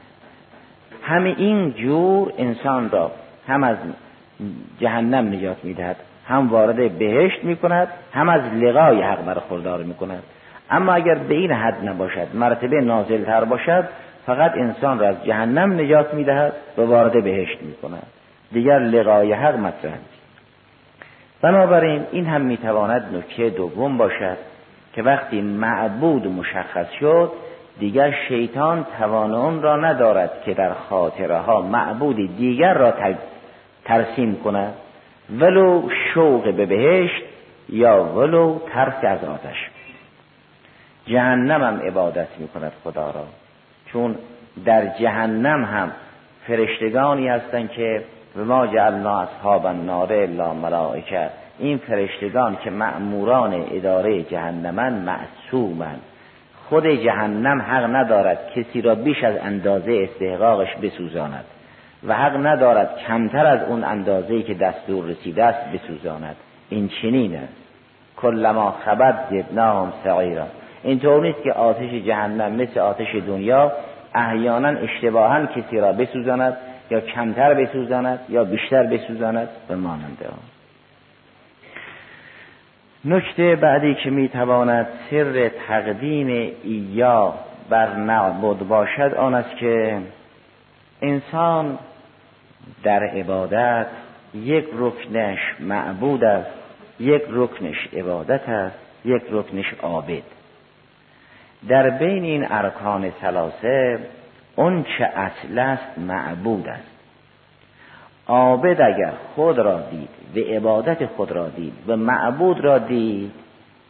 همه 1.03 1.35
این 1.37 1.71
جور 1.71 2.33
انسان 2.37 2.89
را 2.89 3.11
هم 3.47 3.63
از 3.63 3.77
جهنم 4.79 5.33
نجات 5.33 5.57
می‌دهد. 5.63 5.95
هم 6.29 6.49
وارد 6.49 6.97
بهشت 6.97 7.43
می‌کند 7.43 7.87
هم 8.13 8.29
از 8.29 8.41
لقای 8.53 9.01
حق 9.01 9.25
برخوردار 9.25 9.83
می‌کند. 9.83 10.23
اما 10.71 10.93
اگر 10.93 11.15
به 11.15 11.35
این 11.35 11.51
حد 11.51 11.89
نباشد 11.89 12.27
مرتبه 12.33 12.81
نازلتر 12.81 13.43
باشد 13.43 13.89
فقط 14.25 14.51
انسان 14.55 14.99
را 14.99 15.07
از 15.07 15.25
جهنم 15.25 15.79
نجات 15.79 16.13
می‌دهد 16.13 16.53
و 16.77 16.81
وارد 16.81 17.23
بهشت 17.23 17.61
می‌کند. 17.61 18.07
دیگر 18.51 18.79
لقای 18.79 19.33
حق 19.33 19.55
مطرح 19.55 19.93
بنابراین 21.41 22.05
این 22.11 22.25
هم 22.25 22.41
می‌تواند 22.41 23.15
نکته 23.15 23.49
دوم 23.49 23.97
باشد 23.97 24.37
که 24.93 25.03
وقتی 25.03 25.41
معبود 25.41 26.27
مشخص 26.27 26.91
شد 26.99 27.31
دیگر 27.79 28.15
شیطان 28.27 28.85
توان 28.99 29.33
اون 29.33 29.61
را 29.61 29.77
ندارد 29.77 30.31
که 30.45 30.53
در 30.53 30.73
خاطره 30.73 31.37
ها 31.37 31.61
معبودی 31.61 32.27
دیگر 32.27 32.73
را 32.73 32.93
ترسیم 33.85 34.35
کند. 34.35 34.73
ولو 35.37 35.89
شوق 36.13 36.53
به 36.53 36.65
بهشت 36.65 37.23
یا 37.69 38.03
ولو 38.03 38.59
ترس 38.73 39.03
از 39.03 39.23
آتش. 39.23 39.69
جهنم 41.07 41.63
هم 41.63 41.81
عبادت 41.87 42.27
می 42.37 42.47
کند 42.47 42.71
خدا 42.83 43.11
را. 43.11 43.25
چون 43.85 44.15
در 44.65 44.87
جهنم 44.87 45.65
هم 45.65 45.91
فرشتگانی 46.47 47.27
هستند 47.27 47.71
که 47.71 48.03
به 48.35 48.43
ما 48.43 48.67
جعلنا 48.67 49.19
اصحاب 49.19 49.65
النار 49.65 50.13
الا 50.13 50.53
ملائکه. 50.53 51.29
این 51.59 51.77
فرشتگان 51.77 52.57
که 52.63 52.69
مأموران 52.69 53.65
اداره 53.71 54.23
جهنمن 54.23 54.93
معصومن. 54.93 55.95
خود 56.69 56.87
جهنم 56.87 57.61
حق 57.61 57.95
ندارد 57.95 58.51
کسی 58.55 58.81
را 58.81 58.95
بیش 58.95 59.23
از 59.23 59.37
اندازه 59.37 60.07
استحقاقش 60.09 60.75
بسوزاند. 60.75 61.45
و 62.07 62.15
حق 62.15 62.45
ندارد 62.45 62.97
کمتر 63.07 63.45
از 63.45 63.69
اون 63.69 63.83
اندازه 63.83 64.43
که 64.43 64.53
دستور 64.53 65.05
رسیده 65.05 65.43
است 65.43 65.59
بسوزاند. 65.71 66.35
این 66.69 66.89
چنین 67.01 67.35
است. 67.35 67.53
کلما 68.17 68.71
خبت 68.85 69.15
زدناهم 69.31 69.93
سعیرا. 70.03 70.45
اینطور 70.83 71.21
نیست 71.21 71.43
که 71.43 71.53
آتش 71.53 71.89
جهنم 71.89 72.51
مثل 72.51 72.79
آتش 72.79 73.15
دنیا 73.15 73.71
احیانا 74.15 74.67
اشتباها 74.67 75.45
کسی 75.45 75.77
را 75.77 75.91
بسوزاند 75.91 76.57
یا 76.89 76.99
کمتر 76.99 77.53
بسوزاند 77.53 78.19
یا 78.29 78.43
بیشتر 78.43 78.83
بسوزاند 78.83 79.49
به 79.67 79.75
مانند 79.75 80.17
آن. 80.23 80.39
نکته 83.05 83.55
بعدی 83.55 83.95
که 83.95 84.09
می‌تواند 84.09 84.87
سر 85.09 85.49
تقدیم 85.67 86.53
ایا 86.63 87.33
بر 87.69 87.95
نعبد 87.95 88.57
باشد 88.67 89.13
آن 89.17 89.33
است 89.35 89.55
که 89.57 89.97
انسان 91.01 91.77
در 92.83 93.03
عبادت 93.03 93.87
یک 94.33 94.65
رکنش 94.73 95.39
معبود 95.59 96.23
است 96.23 96.51
یک 96.99 97.23
رکنش 97.29 97.87
عبادت 97.93 98.49
است 98.49 98.75
یک 99.05 99.23
رکنش 99.31 99.73
عابد. 99.81 100.23
در 101.67 101.89
بین 101.89 102.23
این 102.23 102.47
ارکان 102.49 103.11
ثلاثه 103.21 103.99
اون 104.55 104.83
چه 104.83 105.03
اصل 105.05 105.59
است 105.59 105.97
معبود 105.97 106.67
است. 106.67 106.89
عابد 108.27 108.81
اگر 108.81 109.13
خود 109.35 109.59
را 109.59 109.81
دید 109.81 110.09
و 110.35 110.39
عبادت 110.39 111.05
خود 111.05 111.31
را 111.31 111.49
دید 111.49 111.73
و 111.87 111.97
معبود 111.97 112.59
را 112.59 112.77
دید 112.77 113.31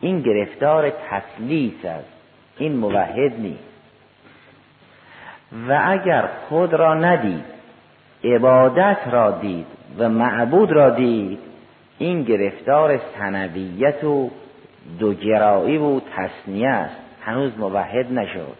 این 0.01 0.21
گرفتار 0.21 0.89
تسلیس 0.89 1.85
است 1.85 2.09
این 2.57 2.75
موحد 2.75 3.39
نیست. 3.39 3.69
و 5.67 5.81
اگر 5.85 6.29
خود 6.49 6.73
را 6.73 6.93
ندید 6.93 7.58
عبادت 8.23 8.97
را 9.11 9.31
دید 9.31 9.65
و 9.97 10.09
معبود 10.09 10.71
را 10.71 10.89
دید. 10.89 11.39
این 11.97 12.23
گرفتار 12.23 12.99
سنویت 13.19 14.03
و 14.03 14.29
دوگرایی 14.99 15.77
و 15.77 15.99
تصنیه 15.99 16.69
است. 16.69 16.95
هنوز 17.21 17.51
موحد 17.59 18.13
نشد. 18.13 18.55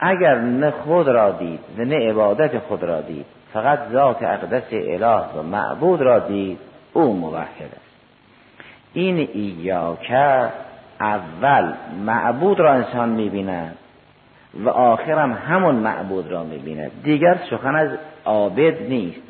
اگر 0.00 0.34
نه 0.34 0.70
خود 0.70 1.08
را 1.08 1.30
دید 1.30 1.60
و 1.78 1.82
نه 1.84 2.10
عبادت 2.10 2.58
خود 2.58 2.82
را 2.82 3.00
دید 3.00 3.26
فقط 3.52 3.78
ذات 3.92 4.22
اقدس 4.22 4.72
اله 4.72 5.24
و 5.38 5.42
معبود 5.42 6.00
را 6.00 6.18
دید 6.18 6.58
او 6.92 7.16
موحد 7.16 7.72
است. 7.72 7.86
این 8.92 9.28
ایاکه 9.32 10.48
اول 11.00 11.72
معبود 12.04 12.60
را 12.60 12.72
انسان 12.72 13.08
می‌بیند. 13.08 13.76
و 14.64 14.68
آخرم 14.68 15.32
همون 15.32 15.74
معبود 15.74 16.32
را 16.32 16.44
می‌بیند. 16.44 16.90
دیگر 17.02 17.38
سخن 17.50 17.76
از 17.76 17.90
عابد 18.24 18.82
نیست. 18.82 19.20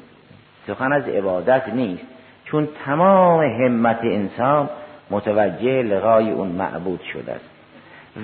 سخن 0.66 0.92
از 0.92 1.08
عبادت 1.08 1.68
نیست. 1.68 2.04
چون 2.44 2.68
تمام 2.84 3.40
همت 3.42 3.98
انسان 4.02 4.70
متوجه 5.10 5.82
لغای 5.82 6.30
اون 6.30 6.48
معبود 6.48 7.00
شده 7.12 7.32
است. 7.32 7.44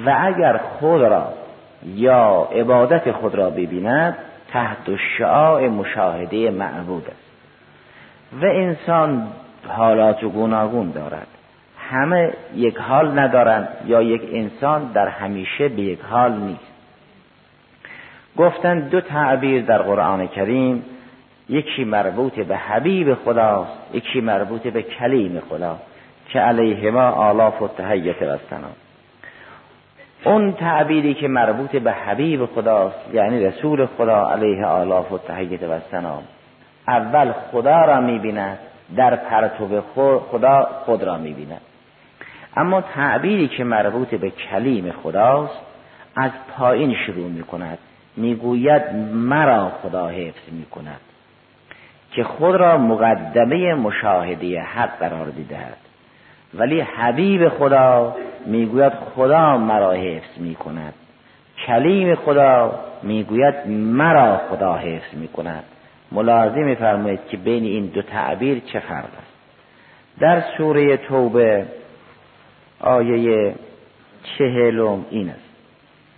و 0.07 0.17
اگر 0.21 0.57
خود 0.57 1.03
را 1.03 1.33
یا 1.87 2.49
عبادت 2.55 3.13
خود 3.13 3.35
را 3.35 3.51
ببیند 3.51 4.17
تحت 4.49 4.97
شعاع 5.19 5.69
مشاهده 5.69 6.51
معبود 6.51 7.07
است. 7.07 7.33
و 8.43 8.47
انسان 8.47 9.29
حالات 9.69 10.25
و 10.25 10.29
گوناگون 10.29 10.91
دارد. 10.91 11.27
همه 11.91 12.33
یک 12.55 12.77
حال 12.77 13.19
ندارند 13.19 13.69
یا 13.87 14.03
یک 14.03 14.23
انسان 14.33 14.93
در 14.93 15.09
همیشه 15.09 15.69
به 15.69 15.83
یک 15.83 16.01
حال 16.11 16.33
نیست. 16.33 16.72
گفتن 18.37 18.81
دو 18.81 19.01
تعبیر 19.01 19.63
در 19.63 19.83
قرآن 19.83 20.27
کریم 20.27 20.85
یکی 21.49 21.85
مربوط 21.85 22.41
به 22.41 22.57
حبیب 22.57 23.15
خداست 23.15 23.73
یکی 23.95 24.21
مربوط 24.21 24.63
به 24.63 24.83
کلیم 24.83 25.43
خدا 25.51 25.77
که 26.29 26.41
علیهما 26.41 27.11
آلاف 27.11 27.63
و 27.63 27.69
تهیت 27.69 28.23
و 28.23 28.39
اون 30.25 30.53
تعبیری 30.53 31.15
که 31.15 31.29
مربوط 31.29 31.77
به 31.77 31.93
حبیب 31.93 32.47
خداست 32.47 33.15
یعنی 33.15 33.45
رسول 33.47 33.87
خدا 33.87 34.31
علیه 34.31 34.67
آلاف 34.67 35.13
و 35.13 35.19
و 35.69 35.81
سلام 35.91 36.23
اول 36.89 37.33
خدا 37.33 37.85
را 37.85 38.01
می‌بیند 38.01 38.59
در 38.97 39.17
پرتو 39.17 39.81
خدا 40.31 40.69
خود 40.85 41.03
را 41.03 41.17
می‌بیند. 41.17 41.61
اما 42.57 42.81
تعبیری 42.81 43.49
که 43.49 43.65
مربوط 43.65 44.15
به 44.15 44.31
کلیم 44.31 44.93
خداست 45.03 45.61
از 46.17 46.31
پایین 46.57 46.97
شروع 47.07 47.31
می‌کند. 47.31 47.79
می‌گوید 48.17 48.83
مرا 49.15 49.69
خدا 49.83 50.09
حفظ 50.09 50.53
می‌کند 50.53 51.01
که 52.13 52.25
خود 52.25 52.55
را 52.55 52.79
مقدمه 52.79 53.75
مشاهده 53.75 54.61
حق 54.61 54.99
قرار 54.99 55.27
دیدهد 55.27 55.77
ولی 56.55 56.81
حبیب 56.81 57.49
خدا 57.49 58.17
می‌گوید 58.47 58.93
خدا 58.93 59.59
مرا 59.59 59.93
حفظ 59.93 60.39
می‌کند. 60.39 60.95
کلیم 61.67 62.15
خدا 62.15 62.81
می‌گوید 63.03 63.55
مرا 63.69 64.37
خدا 64.37 64.75
حفظ 64.75 65.15
می‌کند. 65.15 65.65
ملاحظه 66.13 66.61
میفرمایید 66.61 67.21
که 67.31 67.37
بین 67.37 67.65
این 67.65 67.87
دو 67.87 68.03
تعبیر 68.03 68.63
چه 68.67 68.81
فرق 68.81 69.05
است؟ 69.05 69.33
در 70.21 70.43
سوره 70.57 70.97
توبه 70.97 71.67
آیه 72.81 73.55
چهلم 74.39 75.07
این 75.11 75.29
است. 75.29 75.49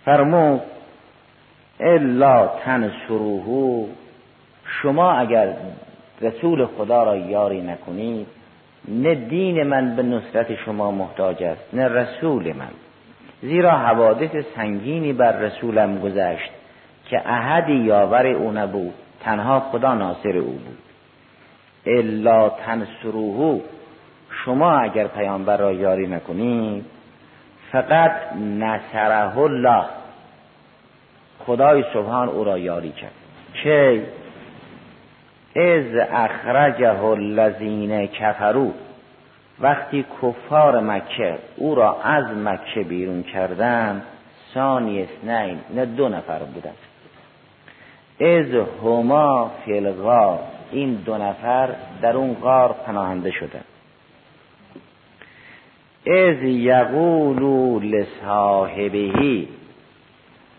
فرمود 0.05 0.61
الا 1.79 2.47
تنصروه 2.47 3.87
شما 4.65 5.11
اگر 5.11 5.53
رسول 6.21 6.65
خدا 6.65 7.03
را 7.03 7.15
یاری 7.15 7.61
نکنید 7.61 8.27
نه 8.87 9.15
دین 9.15 9.63
من 9.63 9.95
به 9.95 10.03
نصرت 10.03 10.55
شما 10.55 10.91
محتاج 10.91 11.43
است 11.43 11.73
نه 11.73 11.87
رسول 11.87 12.53
من. 12.53 12.71
زیرا 13.41 13.71
حوادث 13.71 14.45
سنگینی 14.55 15.13
بر 15.13 15.31
رسولم 15.31 15.99
گذشت 15.99 16.51
که 17.09 17.29
احدی 17.29 17.73
یاور 17.73 18.27
او 18.27 18.51
نبود 18.51 18.93
تنها 19.23 19.59
خدا 19.59 19.93
ناصر 19.93 20.37
او 20.37 20.51
بود. 20.51 20.77
الا 21.85 22.49
تنصروه 22.49 23.61
شما 24.45 24.71
اگر 24.77 25.07
پیامبر 25.07 25.57
را 25.57 25.71
یاری 25.71 26.07
نکنید 26.07 26.85
فقط 27.71 28.11
نصره 28.59 29.37
الله. 29.37 29.85
خدای 31.45 31.83
سبحان 31.93 32.29
او 32.29 32.43
را 32.43 32.57
یاری 32.57 32.91
کرد. 32.91 33.11
که 33.63 34.03
از 35.55 36.07
اخرجه 36.11 37.03
الذین 37.03 38.07
کفرو 38.07 38.71
وقتی 39.59 40.05
کفار 40.21 40.79
مکه 40.79 41.37
او 41.55 41.75
را 41.75 42.01
از 42.01 42.25
مکه 42.37 42.83
بیرون 42.83 43.23
کردن 43.23 44.03
ثانی 44.53 45.01
اثنین 45.01 45.59
نه 45.75 45.85
دو 45.85 46.09
نفر 46.09 46.39
بودن 46.39 46.73
از 48.21 48.67
هما 48.83 49.51
فی 49.65 49.77
الغار. 49.77 50.39
این 50.71 50.93
دو 50.93 51.17
نفر 51.17 51.69
در 52.01 52.17
اون 52.17 52.33
غار 52.33 52.75
پناهنده 52.85 53.31
شدن 53.31 53.63
از 56.07 56.43
یقولو 56.43 57.79
لصاحبهی 57.79 59.47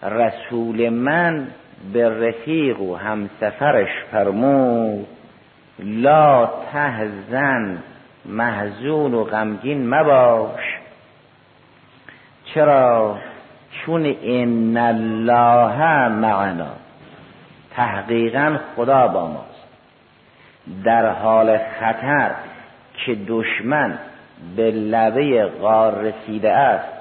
رسول 0.09 0.89
من 0.89 1.49
به 1.93 2.29
رفیق 2.29 2.81
و 2.81 2.97
همسفرش 2.97 3.89
فرمود 4.13 5.07
لا 5.79 6.51
تهزن 6.73 7.79
محزون 8.25 9.15
و 9.15 9.25
غمگین 9.25 9.95
مباش. 9.95 10.63
چرا؟ 12.45 13.19
چون 13.71 14.17
ان 14.23 14.77
الله 14.77 16.09
معنا. 16.09 16.73
تحقیقا 17.77 18.59
خدا 18.77 19.09
با 19.09 19.27
ماست. 19.27 19.67
در 20.85 21.11
حال 21.11 21.59
خطر 21.59 22.31
که 22.95 23.17
دشمن 23.29 23.99
به 24.57 24.71
لبه 24.71 25.47
غار 25.47 25.99
رسیده 25.99 26.53
است 26.53 26.96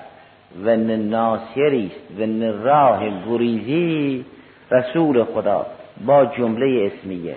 و 0.64 0.76
ناصری 0.76 1.92
است 1.96 2.20
و 2.20 2.44
راه 2.64 3.00
گریزی 3.30 4.26
رسول 4.72 5.24
خدا 5.24 5.66
با 6.06 6.26
جمله 6.26 6.92
اسمیه. 6.92 7.36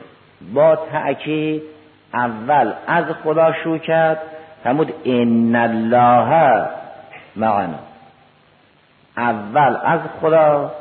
با 0.54 0.76
تأکید 0.76 1.62
اول 2.14 2.72
از 2.86 3.04
خدا 3.24 3.52
شروع 3.52 3.78
کرد 3.78 4.18
فرمود 4.64 4.92
ان 5.04 5.56
الله 5.56 6.68
معنا. 7.36 7.78
اول 9.16 9.76
از 9.84 10.00
خدا 10.20 10.72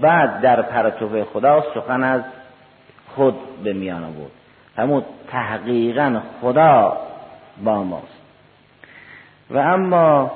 بعد 0.00 0.40
در 0.40 0.62
پرتو 0.62 1.24
خدا 1.24 1.64
سخن 1.74 2.04
از 2.04 2.22
خود 3.14 3.34
به 3.64 3.72
میان 3.72 4.04
آورد. 4.04 4.30
فرمود 4.76 5.04
تحقیقا 5.28 6.20
خدا 6.40 6.96
با 7.64 7.82
ماست. 7.82 8.20
و 9.50 9.58
اما 9.58 10.30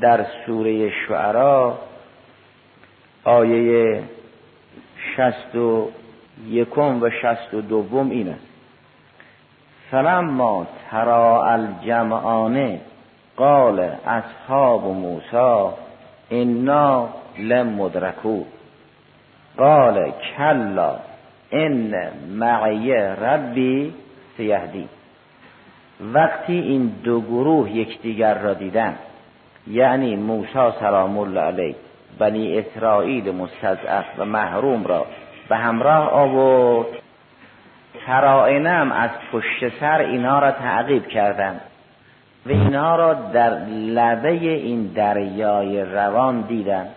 در 0.00 0.26
سوره 0.46 0.90
شعرا 0.90 1.78
آیه 3.24 4.02
شست 5.16 5.56
و 5.56 5.90
یکم 6.48 7.02
و 7.02 7.10
شست 7.22 7.54
و 7.54 7.60
دوم 7.60 8.10
این 8.10 8.28
است 8.28 8.46
فلما 9.90 10.66
ترا 10.90 11.44
الجمعانه 11.44 12.80
قال 13.36 13.90
اصحاب 14.06 14.84
موسی 14.84 15.74
انا 16.30 17.08
لمدرکو 17.38 18.44
قال 19.58 20.12
کلا 20.36 20.98
ان 21.52 21.94
معی 22.28 22.92
ربی 22.94 23.94
سیهدی. 24.36 24.88
وقتی 26.00 26.58
این 26.58 26.92
دو 27.04 27.20
گروه 27.20 27.70
یکدیگر 27.70 28.38
را 28.38 28.54
دیدن 28.54 28.94
یعنی 29.66 30.16
موسی 30.16 30.78
سلام 30.80 31.18
الله 31.18 31.40
علیه 31.40 31.74
بنی 32.18 32.58
اسرائیل 32.58 33.34
مستضعف 33.34 34.04
و 34.18 34.24
محروم 34.24 34.86
را 34.86 35.06
به 35.48 35.56
همراه 35.56 36.10
آورد. 36.10 36.86
ترائنم 38.06 38.92
از 38.92 39.10
پشت 39.32 39.78
سر 39.80 39.98
اینها 39.98 40.38
را 40.38 40.50
تعقیب 40.50 41.08
کردند 41.08 41.60
و 42.46 42.50
اینها 42.50 42.96
را 42.96 43.14
در 43.14 43.50
لبه 43.68 44.28
این 44.30 44.86
دریای 44.86 45.82
روان 45.82 46.40
دیدند 46.40 46.88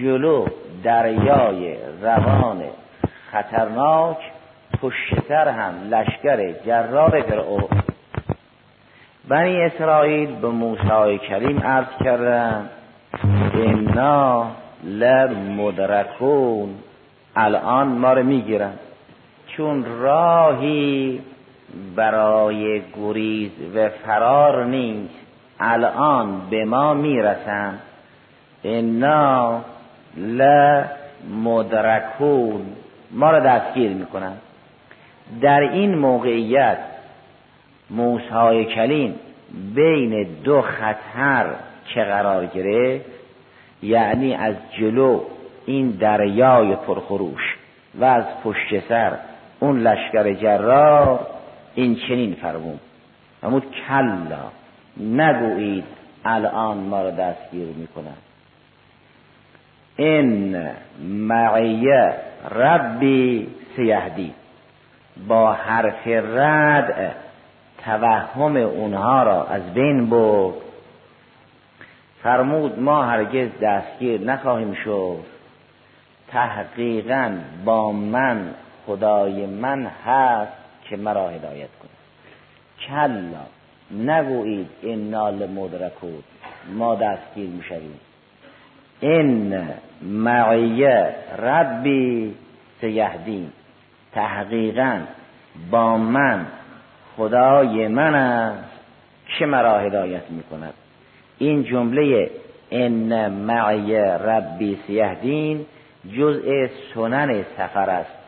جلو 0.00 0.46
دریای 0.84 1.76
روان 2.02 2.62
خطرناک 3.32 4.16
پشت 4.82 5.14
سر 5.28 5.48
هم 5.48 5.74
لشکر 5.90 6.52
جرار 6.66 7.20
فرعون. 7.20 7.81
بنی 9.28 9.62
اسرائیل 9.62 10.34
به 10.34 10.48
موسی 10.48 11.18
کریم 11.28 11.60
عرض 11.60 11.86
کردند 12.04 12.70
انا 13.54 14.46
لمدرکون. 14.84 16.68
الان 17.36 17.88
ما 17.88 18.12
رو 18.12 18.22
می‌گیرن. 18.22 18.72
چون 19.46 19.84
راهی 20.00 21.20
برای 21.96 22.82
گریز 22.96 23.50
و 23.74 23.88
فرار 23.88 24.64
نیست 24.64 25.14
الان 25.60 26.40
به 26.50 26.64
ما 26.64 26.94
می‌رسن. 26.94 27.78
انا 28.64 29.60
لمدرکون. 31.26 32.62
ما 33.10 33.30
را 33.30 33.40
دستگیر 33.40 33.90
می‌کنن. 33.90 34.32
در 35.40 35.60
این 35.60 35.98
موقعیت 35.98 36.78
موسی 37.92 38.64
کلیم 38.64 39.14
بین 39.74 40.26
دو 40.44 40.62
خطر 40.62 41.46
که 41.94 42.04
قرار 42.04 42.46
گرفت 42.46 43.04
یعنی 43.82 44.34
از 44.34 44.54
جلو 44.78 45.20
این 45.66 45.90
دریای 45.90 46.76
پرخروش 46.76 47.56
و 47.94 48.04
از 48.04 48.24
پشت 48.44 48.88
سر 48.88 49.12
اون 49.60 49.80
لشکر 49.80 50.32
جرار 50.32 51.26
این 51.74 51.96
چنین 51.96 52.34
فرمون 52.34 52.78
فرمود 53.40 53.64
کلا 53.88 54.50
نگویید 54.96 55.84
الان 56.24 56.78
ما 56.78 57.02
را 57.02 57.10
دستگیر 57.10 57.68
می‌کنن 57.76 58.16
این 59.96 60.66
معیه 61.08 62.14
ربی 62.54 63.48
سیهدی. 63.76 64.34
با 65.28 65.52
حرف 65.52 66.06
رد 66.06 67.16
توهم 67.84 68.56
اونها 68.56 69.22
را 69.22 69.46
از 69.46 69.74
بین 69.74 70.10
برد. 70.10 70.54
فرمود 72.22 72.78
ما 72.78 73.02
هرگز 73.02 73.48
دستگیر 73.62 74.20
نخواهیم 74.20 74.74
شد. 74.74 75.24
تحقیقا 76.28 77.38
با 77.64 77.92
من 77.92 78.54
خدای 78.86 79.46
من 79.46 79.86
هست 80.06 80.52
که 80.88 80.96
مرا 80.96 81.28
هدایت 81.28 81.68
کنه 81.82 81.90
کلا 82.88 83.46
نگویید 83.90 84.68
نال 84.84 85.46
مدرکود 85.50 86.24
ما 86.74 86.94
دستگیر 86.94 87.48
می‌شویم. 87.48 88.00
این 89.00 89.64
معیه 90.02 91.14
ربی 91.38 92.34
سیهدین. 92.80 93.52
تحقیقا 94.12 95.00
با 95.70 95.96
من 95.96 96.46
خدای 97.16 97.88
من 97.88 98.14
است. 98.14 98.72
که 99.38 99.46
مرا 99.46 99.78
هدایت 99.78 100.30
می‌کند؟ 100.30 100.74
این 101.38 101.64
جمله 101.64 102.30
ان 102.70 103.28
معی 103.28 103.96
ربی 103.96 104.78
سیهدین 104.86 105.66
جزء 106.16 106.66
سنن 106.94 107.44
سفر 107.56 107.90
است. 107.90 108.22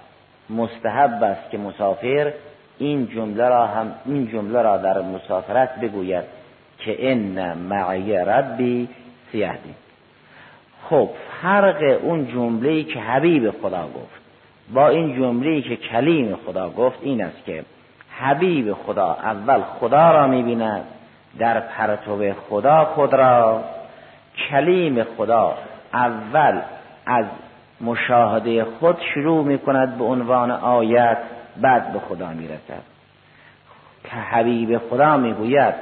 مستحب 0.50 1.22
است 1.22 1.50
که 1.50 1.58
مسافر 1.58 2.32
این 2.78 3.06
جمله 3.06 3.48
را 3.48 3.66
هم 3.66 3.94
این 4.06 4.28
جمله 4.32 4.62
را 4.62 4.76
در 4.76 5.02
مسافرت 5.02 5.80
بگوید 5.80 6.24
که 6.78 7.10
ان 7.10 7.58
معی 7.58 8.12
ربی 8.12 8.88
سیهدین 9.32 9.74
خب 10.90 11.10
فرق 11.42 11.98
اون 12.02 12.26
جمله 12.26 12.84
که 12.84 13.00
حبیب 13.00 13.50
خدا 13.50 13.88
گفت 13.88 14.24
با 14.74 14.88
این 14.88 15.16
جمله 15.16 15.62
که 15.62 15.76
کلیم 15.76 16.36
خدا 16.46 16.70
گفت 16.70 16.98
این 17.02 17.22
است 17.22 17.44
که 17.46 17.64
حبیب 18.18 18.72
خدا 18.72 19.16
اول 19.22 19.60
خدا 19.80 20.10
را 20.10 20.26
می‌بیند 20.26 20.84
در 21.38 21.60
پرتو 21.60 22.32
خدا 22.48 22.84
خود 22.84 23.14
را. 23.14 23.64
کلیم 24.50 25.04
خدا 25.16 25.54
اول 25.94 26.60
از 27.06 27.26
مشاهده 27.80 28.64
خود 28.64 28.96
شروع 29.14 29.44
می 29.44 29.58
کند 29.58 29.98
به 29.98 30.04
عنوان 30.04 30.50
آیت 30.50 31.18
بعد 31.56 31.92
به 31.92 31.98
خدا 31.98 32.28
می 32.28 32.48
رسد 32.48 32.82
که 34.04 34.10
حبیب 34.10 34.78
خدا 34.90 35.16
می 35.16 35.32
گوید 35.32 35.74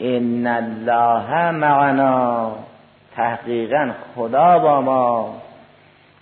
ان 0.00 0.46
الله 0.46 1.50
معنا. 1.50 2.52
تحقیقا 3.16 3.90
خدا 4.14 4.58
با 4.58 4.80
ما. 4.80 5.34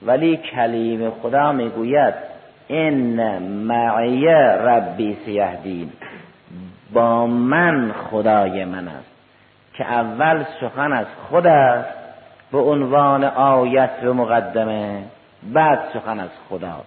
ولی 0.03 0.37
کلیم 0.37 1.11
خدا 1.23 1.53
می 1.53 1.69
گوید 1.69 2.15
ان 2.69 3.39
معی 3.43 4.27
ربی 4.67 5.17
سیهدین 5.25 5.93
با 6.93 7.27
من 7.27 7.93
خدای 8.11 8.65
من 8.65 8.89
است 8.89 9.11
که 9.75 9.85
اول 9.85 10.45
سخن 10.61 10.93
از 10.93 11.07
خود 11.29 11.47
است 11.47 11.89
به 12.53 12.59
عنوان 12.59 13.25
آیت 13.25 13.91
و 14.05 14.15
مقدمه 14.15 15.03
بعد 15.43 15.79
سخن 15.93 16.21
از 16.21 16.31
خدا 16.49 16.85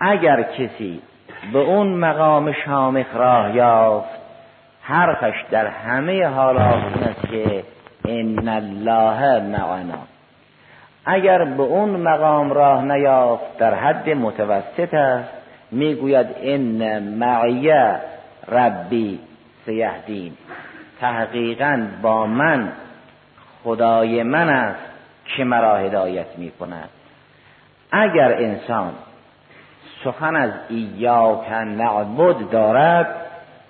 اگر 0.00 0.42
کسی 0.42 1.02
به 1.52 1.58
اون 1.58 1.94
مقام 1.94 2.52
شامخ 2.52 3.06
راه 3.14 3.56
یافت 3.56 4.22
حرفش 4.82 5.44
در 5.50 5.66
همه 5.66 6.26
حالات 6.26 6.82
است 7.02 7.28
که 7.30 7.64
ان 8.08 8.48
الله 8.48 9.40
معنا 9.40 10.11
اگر 11.04 11.44
به 11.44 11.62
اون 11.62 11.90
مقام 11.90 12.52
راه 12.52 12.84
نیافت 12.84 13.58
در 13.58 13.74
حد 13.74 14.10
متوسط 14.10 14.94
است. 14.94 15.28
می‌گوید 15.70 16.26
ان 16.42 17.02
معی 17.02 17.72
ربی 18.48 19.18
سیهدین. 19.66 20.32
تحقیقا 21.00 21.86
با 22.02 22.26
من 22.26 22.72
خدای 23.64 24.22
من 24.22 24.48
است 24.48 24.80
که 25.36 25.44
مرا 25.44 25.76
هدایت 25.76 26.38
می 26.38 26.50
کند 26.50 26.88
اگر 27.92 28.32
انسان 28.32 28.92
سخن 30.04 30.36
از 30.36 30.50
ایاک 30.68 31.52
نعبد 31.52 32.50
دارد 32.50 33.06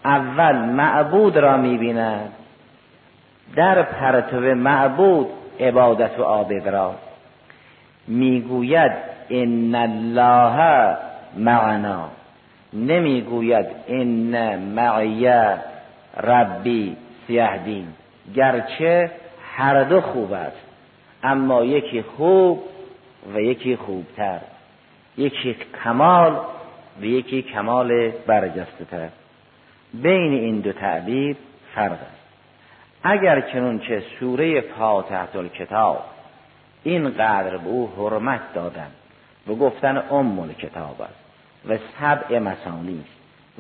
اول 0.05 0.57
معبود 0.57 1.37
را 1.37 1.57
می 1.57 1.79
بیند 1.79 2.33
در 3.57 3.83
پرتو 3.83 4.41
معبود 4.41 5.29
عبادت 5.61 6.19
و 6.19 6.23
عابد 6.23 6.69
را. 6.69 6.95
می‌گوید 8.07 8.93
ان 9.31 9.75
الله 9.75 10.97
معنا. 11.37 12.09
نمی‌گوید 12.73 13.67
ان 13.89 14.59
معی 14.59 15.29
ربی 16.23 16.97
سیهدین. 17.27 17.87
گرچه 18.35 19.11
هر 19.57 19.85
دو 19.85 20.01
خوب 20.01 20.33
است 20.33 20.67
اما 21.23 21.65
یکی 21.65 22.03
خوب 22.03 22.63
و 23.35 23.41
یکی 23.41 23.77
خوبتر. 23.77 24.39
یکی 25.17 25.57
کمال 25.85 26.37
و 27.01 27.05
یکی 27.05 27.43
کمال 27.43 28.11
برجسته 28.27 28.85
تر 28.85 29.09
بین 29.95 30.33
این 30.33 30.61
دو 30.61 30.73
تعبیر 30.73 31.37
فرق 31.75 31.93
است. 31.93 32.23
اگر 33.03 33.41
چنون 33.41 33.79
که 33.79 34.03
سوره 34.21 34.61
فاتحه 34.61 35.37
الکتاب 35.37 36.05
این 36.85 37.11
قدر 37.11 37.57
به 37.57 37.69
او 37.69 37.93
حرمت 37.97 38.41
دادن. 38.55 38.91
و 39.49 39.55
گفتن 39.55 40.03
ام 40.11 40.53
کتاب 40.53 41.03
است. 41.03 41.23
و 41.69 41.79
سبع 42.01 42.39
مسانی 42.39 43.05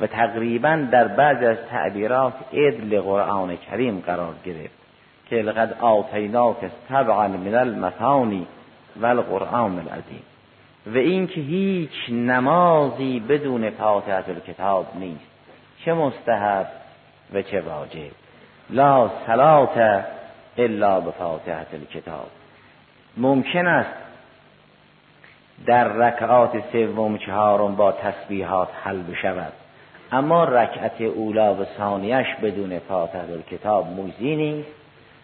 و 0.00 0.06
تقریبا 0.06 0.86
در 0.90 1.08
بعض 1.08 1.42
از 1.42 1.56
تعبیرات 1.70 2.32
ادل 2.52 3.00
قرآن 3.00 3.56
کریم 3.56 4.02
قرار 4.06 4.34
گرفت. 4.44 4.82
که 5.30 5.36
لقد 5.36 5.76
آتیناک 5.80 6.56
سبعا 6.88 7.28
من 7.28 7.54
المثانی 7.54 8.46
و 8.96 9.06
القرآن 9.06 9.78
العظیم. 9.78 10.22
و 10.86 10.96
اینکه 10.96 11.40
هیچ 11.40 12.10
نمازی 12.10 13.20
بدون 13.20 13.70
فاتحه 13.70 14.28
الکتاب 14.28 14.86
نیست. 14.94 15.32
چه 15.84 15.92
مستحب 15.92 16.66
و 17.34 17.42
چه 17.42 17.60
واجب. 17.60 18.10
لا 18.70 19.10
صلات 19.26 20.04
الا 20.58 21.00
به 21.00 21.10
فاتحه 21.10 21.66
الکتاب 21.72 22.30
ممکن 23.16 23.66
است 23.66 23.94
در 25.66 25.84
رکعات 25.88 26.62
سوم 26.72 27.18
چهارم 27.18 27.76
با 27.76 27.92
تسبیحات 27.92 28.68
حل 28.84 29.02
بشود. 29.02 29.52
اما 30.12 30.44
رکعت 30.44 31.00
اولا 31.00 31.54
و 31.54 31.64
ثانیش 31.78 32.26
بدون 32.42 32.78
فاتحه 32.78 33.32
الکتاب 33.32 33.86
موزی 33.86 34.36
نیست 34.36 34.68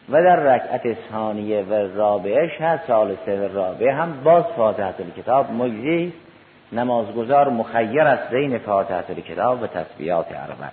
و 0.08 0.22
در 0.22 0.36
رکعت 0.36 0.96
ثانیه 1.10 1.62
و 1.62 1.74
رابعش 1.74 2.60
هست 2.60 2.86
سالسه 2.86 3.48
و 3.48 3.54
رابعه 3.54 3.94
هم 3.94 4.20
باز 4.24 4.44
فاتحه 4.56 4.94
الکتاب 5.00 5.52
مجزی 5.52 6.12
نمازگزار 6.72 7.48
مخیر 7.48 8.00
است 8.00 8.30
بین 8.30 8.58
فاتحه 8.58 9.04
الکتاب 9.08 9.62
و 9.62 9.66
تسبیحات 9.66 10.26
اربع 10.30 10.68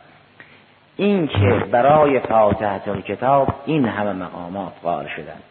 این 0.98 1.28
که 1.28 1.66
برای 1.72 2.20
فاتحه 2.20 2.90
الکتاب 2.90 3.48
این 3.66 3.86
همه 3.86 4.14
مقامات 4.14 4.74
قائل 4.84 5.08
شدند 5.08 5.44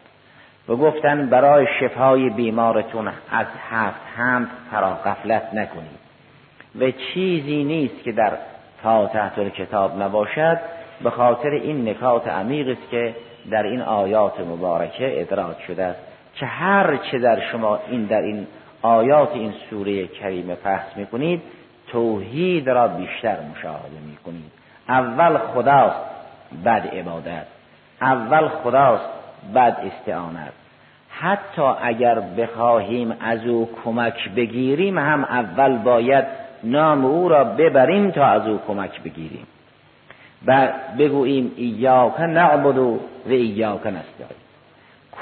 و 0.69 0.77
گفتن 0.77 1.27
برای 1.27 1.67
شفای 1.81 2.31
بیمارتون 2.31 3.09
از 3.09 3.47
هفت 3.71 4.01
هم 4.17 4.49
فرا 4.71 4.99
غفلت 5.05 5.55
نکنید. 5.55 6.05
و 6.81 6.91
چیزی 6.91 7.65
نیست 7.65 8.05
که 8.05 8.13
در 8.13 8.33
فاتحه 8.83 9.51
کتاب 9.51 10.03
نباشد 10.03 10.61
به 11.03 11.11
خاطر 11.11 11.49
این 11.51 11.89
نکات 11.89 12.29
عمیق 12.29 12.69
است 12.69 12.91
که 12.91 13.15
در 13.51 13.63
این 13.63 13.81
آیات 13.81 14.41
مبارکه 14.41 15.21
ادراک 15.21 15.57
شده 15.67 15.85
است 15.85 16.01
که 16.35 16.47
هر 16.47 16.97
چه 16.97 17.19
در 17.19 17.41
شما 17.41 17.79
این 17.91 18.05
در 18.05 18.23
این 18.23 18.47
آیات 18.83 19.33
این 19.35 19.53
سوره 19.71 20.07
کریمه 20.07 20.55
پخش 20.55 20.97
می‌کنید 20.97 21.43
توحید 21.89 22.71
را 22.71 22.89
بیشتر 22.89 23.37
مشاهده 23.57 24.01
می‌کنید. 24.11 24.53
اول 24.89 25.39
خداست 25.39 26.01
بعد 26.65 26.87
عبادت. 26.87 27.47
اول 28.01 28.49
خداست 28.49 29.14
بعد 29.53 29.77
استعانت 29.81 30.53
حتی 31.21 31.63
اگر 31.83 32.21
بخواهیم 32.21 33.17
از 33.21 33.47
او 33.47 33.69
کمک 33.85 34.31
بگیریم 34.37 34.99
هم 34.99 35.25
اول 35.25 35.79
باید 35.79 36.25
نام 36.65 37.05
او 37.05 37.29
را 37.29 37.45
ببریم 37.45 38.11
تا 38.11 38.27
از 38.27 38.47
او 38.47 38.61
کمک 38.69 39.03
بگیریم. 39.03 39.47
و 40.47 40.69
بگوییم 40.99 41.53
ایاک 41.57 42.21
نعبد 42.21 42.79
و 42.79 42.99
ایاک 43.27 43.87
نستعین. 43.87 44.41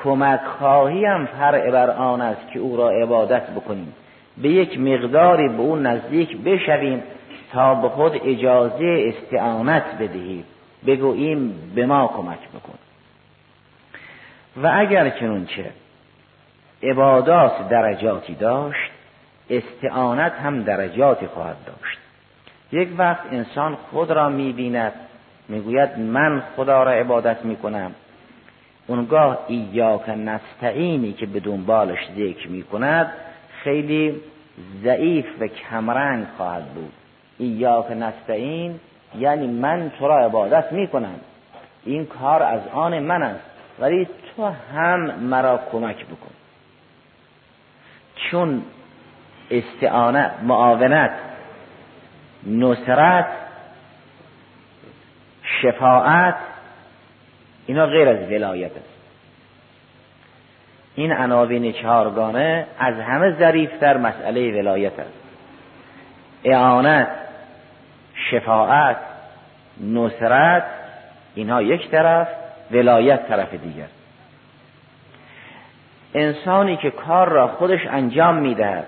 کمک 0.05 0.41
خواهی 0.59 1.05
هم 1.05 1.27
فرع 1.27 1.71
بر 1.71 1.91
آن 1.91 2.21
است 2.21 2.53
که 2.53 2.59
او 2.59 2.77
را 2.77 2.91
عبادت 2.91 3.51
بکنیم. 3.51 3.93
به 4.43 4.49
یک 4.49 4.81
مقداری 4.81 5.49
به 5.49 5.63
او 5.63 5.77
نزدیک 5.77 6.37
بشویم 6.37 7.03
تا 7.53 7.75
به 7.75 7.89
خود 7.89 8.21
اجازه 8.25 9.13
استعانت 9.15 9.85
بدهیم. 10.01 10.45
بگوییم 10.87 11.73
به 11.75 11.87
ما 11.87 12.07
کمک 12.07 12.39
بکن. 12.49 12.79
و 14.57 14.71
اگر 14.75 15.11
چنونچه 15.11 15.71
عبادات 16.83 17.69
درجاتی 17.69 18.35
داشت 18.35 18.91
استعانت 19.51 20.33
هم 20.33 20.63
درجاتی 20.63 21.27
خواهد 21.27 21.57
داشت. 21.67 21.99
یک 22.73 22.89
وقت 22.99 23.27
انسان 23.31 23.77
خود 23.91 24.11
را 24.11 24.29
می‌بیند 24.29 24.93
می‌گوید 25.49 25.99
من 25.99 26.43
خدا 26.57 26.83
را 26.83 26.91
عبادت 26.91 27.45
می‌کنم. 27.45 27.95
اونگاه 28.87 29.39
ایاک 29.49 30.09
نستعینی 30.09 31.13
که 31.13 31.27
به 31.27 31.41
دنبالش 31.41 31.99
ذکر 32.17 32.49
می‌کند 32.49 33.13
خیلی 33.65 34.21
ضعیف 34.83 35.27
و 35.41 35.47
کمرنگ 35.47 36.27
خواهد 36.37 36.65
بود. 36.65 36.93
ایاک 37.39 37.91
نستعین 37.91 38.81
یعنی 39.19 39.47
من 39.47 39.93
تو 39.99 40.09
را 40.09 40.19
عبادت 40.19 40.73
می‌کنم. 40.73 41.21
این 41.85 42.07
کار 42.07 42.43
از 42.43 42.61
آن 42.73 42.99
من 42.99 43.23
است. 43.23 43.52
ولی 43.79 44.09
تو 44.37 44.53
هم 44.75 45.01
مرا 45.15 45.61
کمک 45.73 46.07
بکن. 46.07 46.31
چون 48.15 48.63
استعانت 49.51 50.33
معاونت 50.43 51.13
نصرت 52.47 53.27
شفاعت 55.63 56.37
اینا 57.67 57.87
غیر 57.87 58.09
از 58.09 58.31
ولایت 58.31 58.77
است. 58.77 58.93
این 60.95 61.13
عناوین 61.13 61.73
چهارگانه 61.73 62.67
از 62.79 62.95
همه 62.95 63.31
ظریفتر 63.39 63.97
مسئله 63.97 64.61
ولایت 64.61 64.99
است. 64.99 65.23
اعانت 66.45 67.09
شفاعت 68.31 68.97
نصرت 69.81 70.65
اینها 71.35 71.63
یک 71.63 71.91
طرف 71.91 72.29
ولایت 72.73 73.29
طرف 73.29 73.55
دیگر. 73.55 73.87
انسانی 76.15 76.77
که 76.77 76.91
کار 76.91 77.29
را 77.29 77.49
خودش 77.49 77.81
انجام 77.91 78.35
می‌دهد 78.35 78.87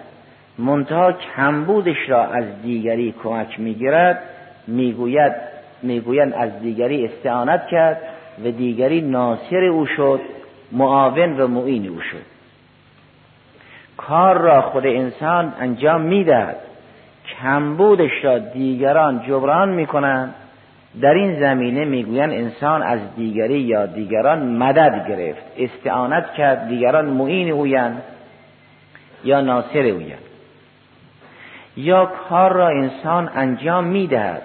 منتها 0.59 1.13
کمبودش 1.13 2.09
را 2.09 2.25
از 2.25 2.63
دیگری 2.63 3.15
کمک 3.23 3.61
می‌گیرد 3.61 4.23
می‌گوید 4.67 5.33
می‌گویند 5.83 6.35
از 6.35 6.61
دیگری 6.61 7.05
استعانت 7.05 7.67
کرد 7.67 8.01
و 8.45 8.51
دیگری 8.51 9.01
ناصر 9.01 9.65
او 9.65 9.87
شد 9.87 10.21
معاون 10.73 11.41
و 11.41 11.47
معین 11.47 11.89
او 11.89 12.01
شد. 12.01 12.23
کار 13.97 14.39
را 14.39 14.63
خود 14.63 14.87
انسان 14.87 15.55
انجام 15.61 16.01
می‌دهد 16.01 16.57
کمبودش 17.43 18.25
را 18.25 18.39
دیگران 18.39 19.23
جبران 19.27 19.69
می‌کنند 19.69 20.35
در 21.01 21.15
این 21.15 21.41
زمینه 21.41 21.85
می‌گویند 21.85 22.33
انسان 22.33 22.83
از 22.83 23.01
دیگری 23.17 23.61
یا 23.61 23.87
دیگران 23.87 24.49
مدد 24.49 25.09
گرفت 25.09 25.43
استعانت 25.59 26.33
کرد 26.33 26.69
دیگران 26.69 27.05
معین 27.05 27.51
اویند 27.51 28.03
یا 29.25 29.41
ناصر 29.41 29.87
اویند 29.87 30.19
یا 31.77 32.07
کار 32.07 32.53
را 32.53 32.69
انسان 32.69 33.31
انجام 33.35 33.85
می‌دهد 33.85 34.43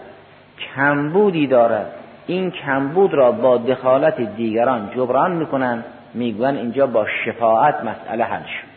کمبودی 0.75 1.47
دارد 1.47 1.91
این 2.27 2.51
کمبود 2.51 3.13
را 3.13 3.31
با 3.31 3.57
دخالت 3.57 4.21
دیگران 4.21 4.91
جبران 4.95 5.31
می‌کنند 5.31 5.85
می‌گویند 6.13 6.55
اینجا 6.57 6.87
با 6.87 7.07
شفاعت 7.25 7.75
مسئله 7.83 8.23
حل 8.23 8.43
شد. 8.43 8.69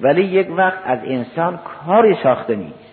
ولی 0.00 0.22
یک 0.22 0.50
وقت 0.50 0.78
از 0.84 0.98
انسان 1.04 1.58
کاری 1.86 2.16
ساخته 2.22 2.56
نیست. 2.56 2.89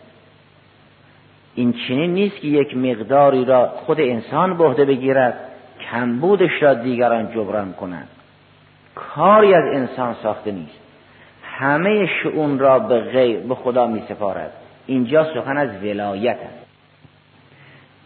این 1.57 1.73
چنین 1.87 2.13
نیست 2.13 2.35
که 2.35 2.47
یک 2.47 2.77
مقداری 2.77 3.45
را 3.45 3.67
خود 3.67 4.01
انسان 4.01 4.57
بهده 4.57 4.85
بگیرد 4.85 5.39
کمبودش 5.91 6.63
را 6.63 6.73
دیگران 6.73 7.31
جبران 7.31 7.73
کنند 7.73 8.07
کاری 8.95 9.53
از 9.53 9.63
انسان 9.63 10.15
ساخته 10.23 10.51
نیست. 10.51 10.79
همه 11.43 12.09
شعون 12.23 12.59
را 12.59 12.79
به 12.79 12.99
غیر 12.99 13.39
به 13.39 13.55
خدا 13.55 13.87
می 13.87 14.03
سپارد 14.09 14.51
اینجا 14.85 15.33
سخن 15.33 15.57
از 15.57 15.69
ولایت 15.83 16.37
است. 16.37 16.67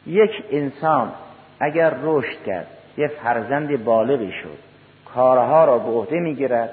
یک 0.08 0.32
انسان 0.52 1.12
اگر 1.60 1.94
رشد 2.04 2.44
کرد 2.46 2.68
یه 2.98 3.08
فرزند 3.08 3.84
بالغی 3.84 4.32
شد 4.32 4.58
کارها 5.14 5.66
را 5.66 5.78
به 5.78 5.90
عهده 5.92 6.20
می‌گیرد 6.20 6.70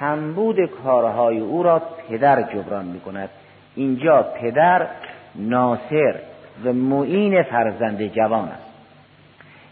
کمبود 0.00 0.56
کارهای 0.84 1.38
او 1.38 1.62
را 1.62 1.82
پدر 2.08 2.42
جبران 2.42 2.84
می 2.84 3.00
کند 3.00 3.30
اینجا 3.74 4.22
پدر 4.22 4.86
ناصر 5.36 6.14
و 6.64 6.72
معین 6.72 7.42
فرزند 7.42 8.06
جوان 8.06 8.48
است. 8.48 8.74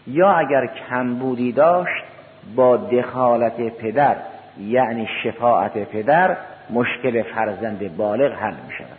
یا 0.07 0.31
اگر 0.33 0.67
کمبودی 0.67 1.53
داشت 1.53 2.05
با 2.57 2.77
دخالت 2.77 3.57
پدر 3.57 4.17
یعنی 4.61 5.09
شفاعت 5.23 5.79
پدر 5.79 6.37
مشکل 6.71 7.23
فرزند 7.23 7.97
بالغ 7.97 8.33
حل 8.33 8.55
می 8.55 8.73
شود 8.79 8.99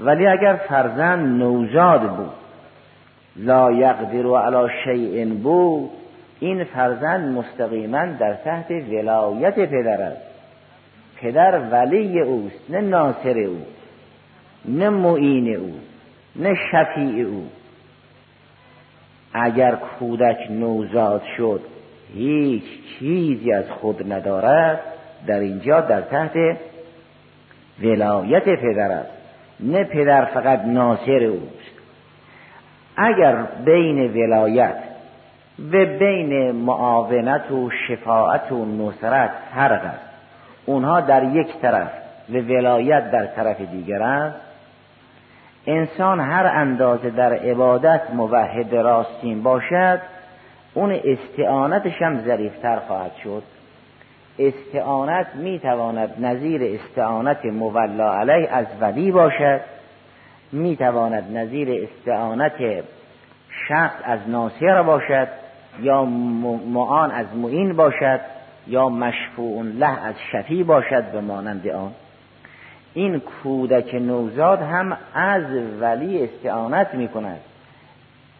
ولی 0.00 0.26
اگر 0.26 0.54
فرزند 0.54 1.38
نوزاد 1.38 2.00
بود 2.00 2.32
لا 3.36 3.72
یقدر 3.72 4.36
علی 4.36 4.72
شیء 4.84 5.34
بود 5.34 5.90
این 6.40 6.64
فرزند 6.64 7.38
مستقیما 7.38 8.06
در 8.06 8.34
تحت 8.34 8.70
ولایت 8.70 9.54
پدر 9.54 10.02
است. 10.02 10.22
پدر 11.20 11.60
ولی 11.70 12.20
اوست 12.20 12.70
نه 12.70 12.80
ناصر 12.80 13.38
او 13.38 13.66
نه 14.64 14.90
معین 14.90 15.56
او 15.56 15.74
نه 16.36 16.54
شفیع 16.54 17.26
او. 17.26 17.48
اگر 19.32 19.74
کودک 19.74 20.50
نوزاد 20.50 21.22
شد 21.36 21.60
هیچ 22.14 22.62
چیزی 22.98 23.52
از 23.52 23.70
خود 23.70 24.12
ندارد 24.12 24.80
در 25.26 25.38
اینجا 25.38 25.80
در 25.80 26.00
تحت 26.00 26.56
ولایت 27.82 28.44
پدر 28.44 28.90
است. 28.90 29.10
نه 29.60 29.84
پدر 29.84 30.24
فقط 30.24 30.64
ناصر 30.64 31.24
اوست. 31.24 31.78
اگر 32.96 33.46
بین 33.64 34.12
ولایت 34.12 34.76
و 35.72 35.86
بین 35.98 36.50
معاونت 36.50 37.50
و 37.50 37.70
شفاعت 37.88 38.52
و 38.52 38.64
نصرت 38.64 39.30
فرق 39.54 39.84
است 39.84 40.08
اونها 40.66 41.00
در 41.00 41.24
یک 41.24 41.48
طرف 41.62 41.90
و 42.30 42.32
ولایت 42.32 43.10
در 43.10 43.26
طرف 43.26 43.60
دیگر 43.60 44.02
است. 44.02 44.47
انسان 45.66 46.20
هر 46.20 46.46
اندازه 46.46 47.10
در 47.10 47.32
عبادت 47.32 48.02
موحد 48.14 48.74
راستین 48.74 49.42
باشد 49.42 50.00
اون 50.74 51.00
استعانتش 51.04 52.02
هم 52.02 52.20
ظریفتر 52.20 52.78
خواهد 52.78 53.12
شد. 53.24 53.42
استعانت 54.38 55.26
می‌تواند 55.34 56.26
نظیر 56.26 56.80
استعانت 56.80 57.44
مولا 57.44 58.14
علیه 58.14 58.48
از 58.52 58.66
ولی 58.80 59.10
باشد 59.10 59.60
می‌تواند 60.52 61.36
نظیر 61.36 61.88
استعانت 61.88 62.84
شخص 63.68 63.96
از 64.04 64.18
ناصر 64.26 64.82
باشد 64.82 65.28
یا 65.80 66.04
معان 66.04 67.10
از 67.10 67.26
معین 67.36 67.76
باشد 67.76 68.20
یا 68.66 68.88
مشفوع 68.88 69.62
له 69.62 70.04
از 70.06 70.14
شفی 70.32 70.62
باشد 70.62 71.12
به 71.12 71.20
مانند 71.20 71.68
آن. 71.68 71.92
این 72.94 73.20
کودک 73.20 73.94
نوزاد 73.94 74.62
هم 74.62 74.96
از 75.14 75.44
ولی 75.80 76.24
استعانت 76.24 76.94
می 76.94 77.08
کند 77.08 77.40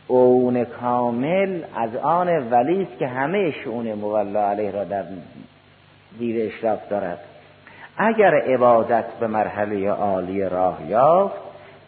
اون 0.09 0.65
کامل 0.65 1.63
از 1.77 1.97
آن 1.97 2.29
ولی 2.29 2.83
است 2.83 2.99
که 2.99 3.07
همه 3.07 3.51
شعون 3.51 3.93
مولا 3.93 4.49
علیه 4.51 4.71
را 4.71 4.85
در 4.85 5.05
زیر 6.19 6.53
اشراف 6.53 6.89
دارد. 6.91 7.19
اگر 7.97 8.35
عبادت 8.35 9.05
به 9.21 9.27
مرحله 9.27 9.91
عالی 9.91 10.43
راه 10.43 10.79
یافت 10.89 11.41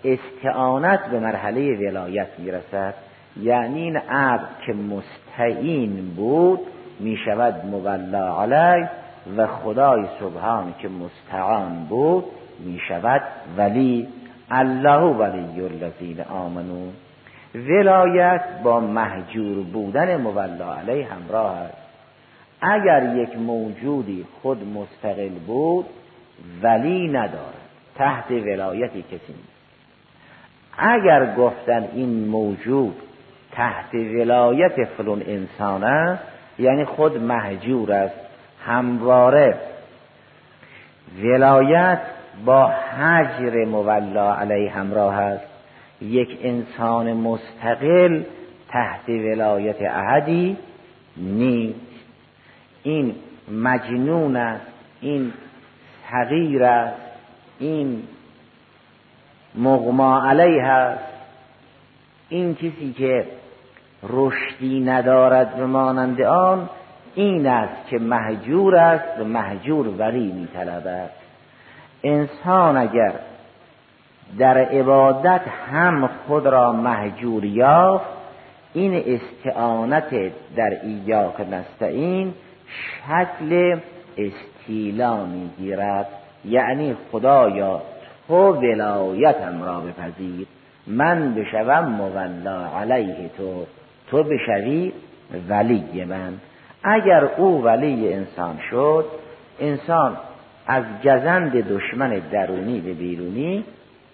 استعانت 0.05 1.07
به 1.07 1.21
مرحله 1.21 1.89
ولایت 1.89 2.29
می‌رسد. 2.39 2.95
یعنی 3.43 3.83
این 3.83 3.97
عبد 3.97 4.49
که 4.67 4.73
مستعین 4.73 6.15
بود 6.17 6.61
می 7.01 7.17
شود 7.17 7.67
مولا 7.67 8.43
علیه 8.43 8.91
و 9.37 9.47
خدای 9.47 10.05
سبحان 10.21 10.75
که 10.79 10.89
مستعان 10.89 11.87
بود 11.89 12.25
می 12.65 12.81
شود 12.89 13.23
ولی 13.57 14.09
الله 14.51 15.01
ولی 15.01 15.61
الذین 15.61 16.21
آمنو. 16.21 16.91
ولایت 17.55 18.45
با 18.65 18.81
محجور 18.81 19.65
بودن 19.65 20.17
مولا 20.17 20.75
علیه 20.75 21.07
همراه 21.13 21.57
است. 21.57 21.77
اگر 22.61 23.17
یک 23.17 23.39
موجودی 23.39 24.27
خود 24.43 24.67
مستقل 24.75 25.29
بود 25.29 25.87
ولی 26.63 27.09
ندارد. 27.09 27.61
تحت 27.95 28.31
ولایتی 28.31 29.03
کسی 29.03 29.33
نیست. 29.33 29.61
اگر 30.79 31.35
گفتن 31.35 31.89
این 31.95 32.29
موجود 32.29 32.95
تحت 33.53 33.95
ولایت 33.95 34.85
فلون 34.85 35.23
انسان 35.27 35.85
است 35.85 36.23
یعنی 36.59 36.85
خود 36.85 37.23
محجور 37.23 37.93
است 37.93 38.15
همواره. 38.67 39.55
ولایت 41.23 42.01
با 42.45 42.67
حجر 42.67 43.65
مولا 43.65 44.35
علیه 44.35 44.71
همراه 44.71 45.15
است. 45.15 45.45
یک 46.03 46.39
انسان 46.43 47.13
مستقل 47.13 48.23
تحت 48.69 49.09
ولایت 49.09 49.83
احدی 49.83 50.57
نیست. 51.17 51.81
این 52.83 53.15
مجنون 53.53 54.37
است 54.37 54.67
این 55.01 55.33
حقیر 56.07 56.65
است 56.65 57.01
این 57.59 58.03
مغما 59.55 60.27
علیه 60.29 60.63
است. 60.65 61.05
این 62.29 62.55
کسی 62.55 62.95
که 62.99 63.27
رشدی 64.09 64.81
ندارد 64.81 65.57
به 65.57 65.67
مانند 65.67 66.21
آن 66.21 66.69
این 67.15 67.47
است 67.47 67.89
که 67.89 67.99
محجور 67.99 68.77
است 68.77 69.21
و 69.21 69.25
محجور 69.25 69.89
ولی 69.89 70.33
میطلبد. 70.33 71.20
انسان 72.03 72.77
اگر 72.77 73.13
در 74.39 74.59
عبادت 74.59 75.41
هم 75.73 76.11
خود 76.27 76.47
را 76.47 76.73
محجور 76.73 77.45
یافت 77.45 78.07
این 78.75 79.03
استعانت 79.07 80.11
در 80.57 80.79
ایاک 80.83 81.41
نستعین 81.41 82.35
شکل 82.69 83.79
استیلا 84.19 85.25
می‌گیرد. 85.25 86.07
یعنی 86.45 86.97
خدایا 87.13 87.83
تو 88.29 88.53
ولایتم 88.53 89.63
را 89.63 89.81
بپذیر. 89.81 90.47
من 90.87 91.35
بشوم 91.35 91.85
مولا 91.85 92.67
علیه 92.81 93.31
تو 93.39 93.67
تو 94.11 94.23
بشوی 94.23 94.93
ولی 95.49 96.05
من. 96.05 96.33
اگر 96.83 97.25
او 97.25 97.65
ولی 97.65 98.13
انسان 98.13 98.59
شد 98.71 99.05
انسان 99.61 100.17
از 100.71 100.85
گزند 101.05 101.53
دشمن 101.53 102.11
درونی 102.33 102.81
به 102.81 102.93
بیرونی 102.93 103.65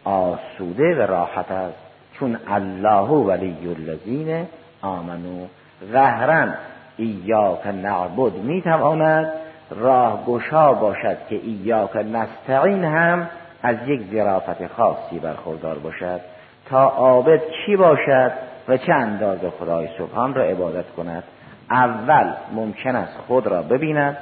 آسوده 0.05 0.95
و 0.95 1.01
راحت 1.01 1.51
است. 1.51 1.79
چون 2.19 2.37
الله 2.49 3.09
ولی 3.09 3.57
الذین 3.79 4.47
آمنو. 4.83 5.47
ظهرا 5.93 6.49
ایاک 6.97 7.67
نعبد 7.67 8.33
می‌تواند 8.33 9.33
راه 9.71 10.25
گشا 10.27 10.73
باشد 10.73 11.17
که 11.29 11.37
ایاک 11.37 11.97
نستعین 11.97 12.85
هم 12.85 13.29
از 13.63 13.77
یک 13.87 14.01
ظرافت 14.13 14.67
خاصی 14.67 15.19
برخوردار 15.19 15.79
باشد. 15.79 16.21
تا 16.69 16.85
عابد 16.85 17.41
کی 17.67 17.77
باشد 17.77 18.33
و 18.69 18.77
چه 18.77 18.93
اندازه 18.93 19.51
خدای 19.51 19.89
سبحان 19.99 20.35
را 20.35 20.43
عبادت 20.43 20.91
کند؟ 20.97 21.25
اول 21.71 22.33
ممکن 22.53 22.97
است 22.97 23.19
خود 23.27 23.47
را 23.47 23.63
ببیند. 23.63 24.17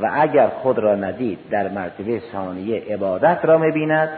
و 0.00 0.10
اگر 0.14 0.48
خود 0.48 0.78
را 0.78 0.94
ندید 0.94 1.38
در 1.50 1.68
مرتبه 1.68 2.22
ثانیه 2.32 2.82
عبادت 2.90 3.38
را 3.42 3.58
می‌بیند. 3.58 4.08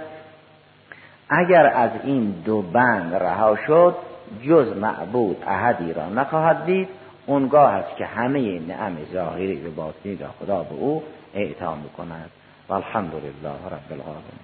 اگر 1.29 1.67
از 1.67 1.91
این 2.05 2.31
دو 2.45 2.63
بند 2.63 3.15
رها 3.15 3.57
شد 3.67 3.97
جز 4.43 4.77
معبود 4.77 5.43
احدی 5.47 5.93
را 5.93 6.09
نخواهد 6.09 6.65
دید. 6.65 6.89
اونگاه 7.27 7.73
است 7.73 7.97
که 7.97 8.07
همه 8.07 8.61
نعم 8.61 8.97
ظاهری 9.13 9.67
و 9.67 9.71
باطنی 9.71 10.17
را 10.17 10.29
خدا 10.41 10.63
به 10.63 10.75
او 10.75 11.03
اعطا 11.35 11.75
می‌کند. 11.75 12.31
و 12.69 12.73
الحمدلله 12.73 13.51
رب 13.71 13.93
العالمین. 13.93 14.41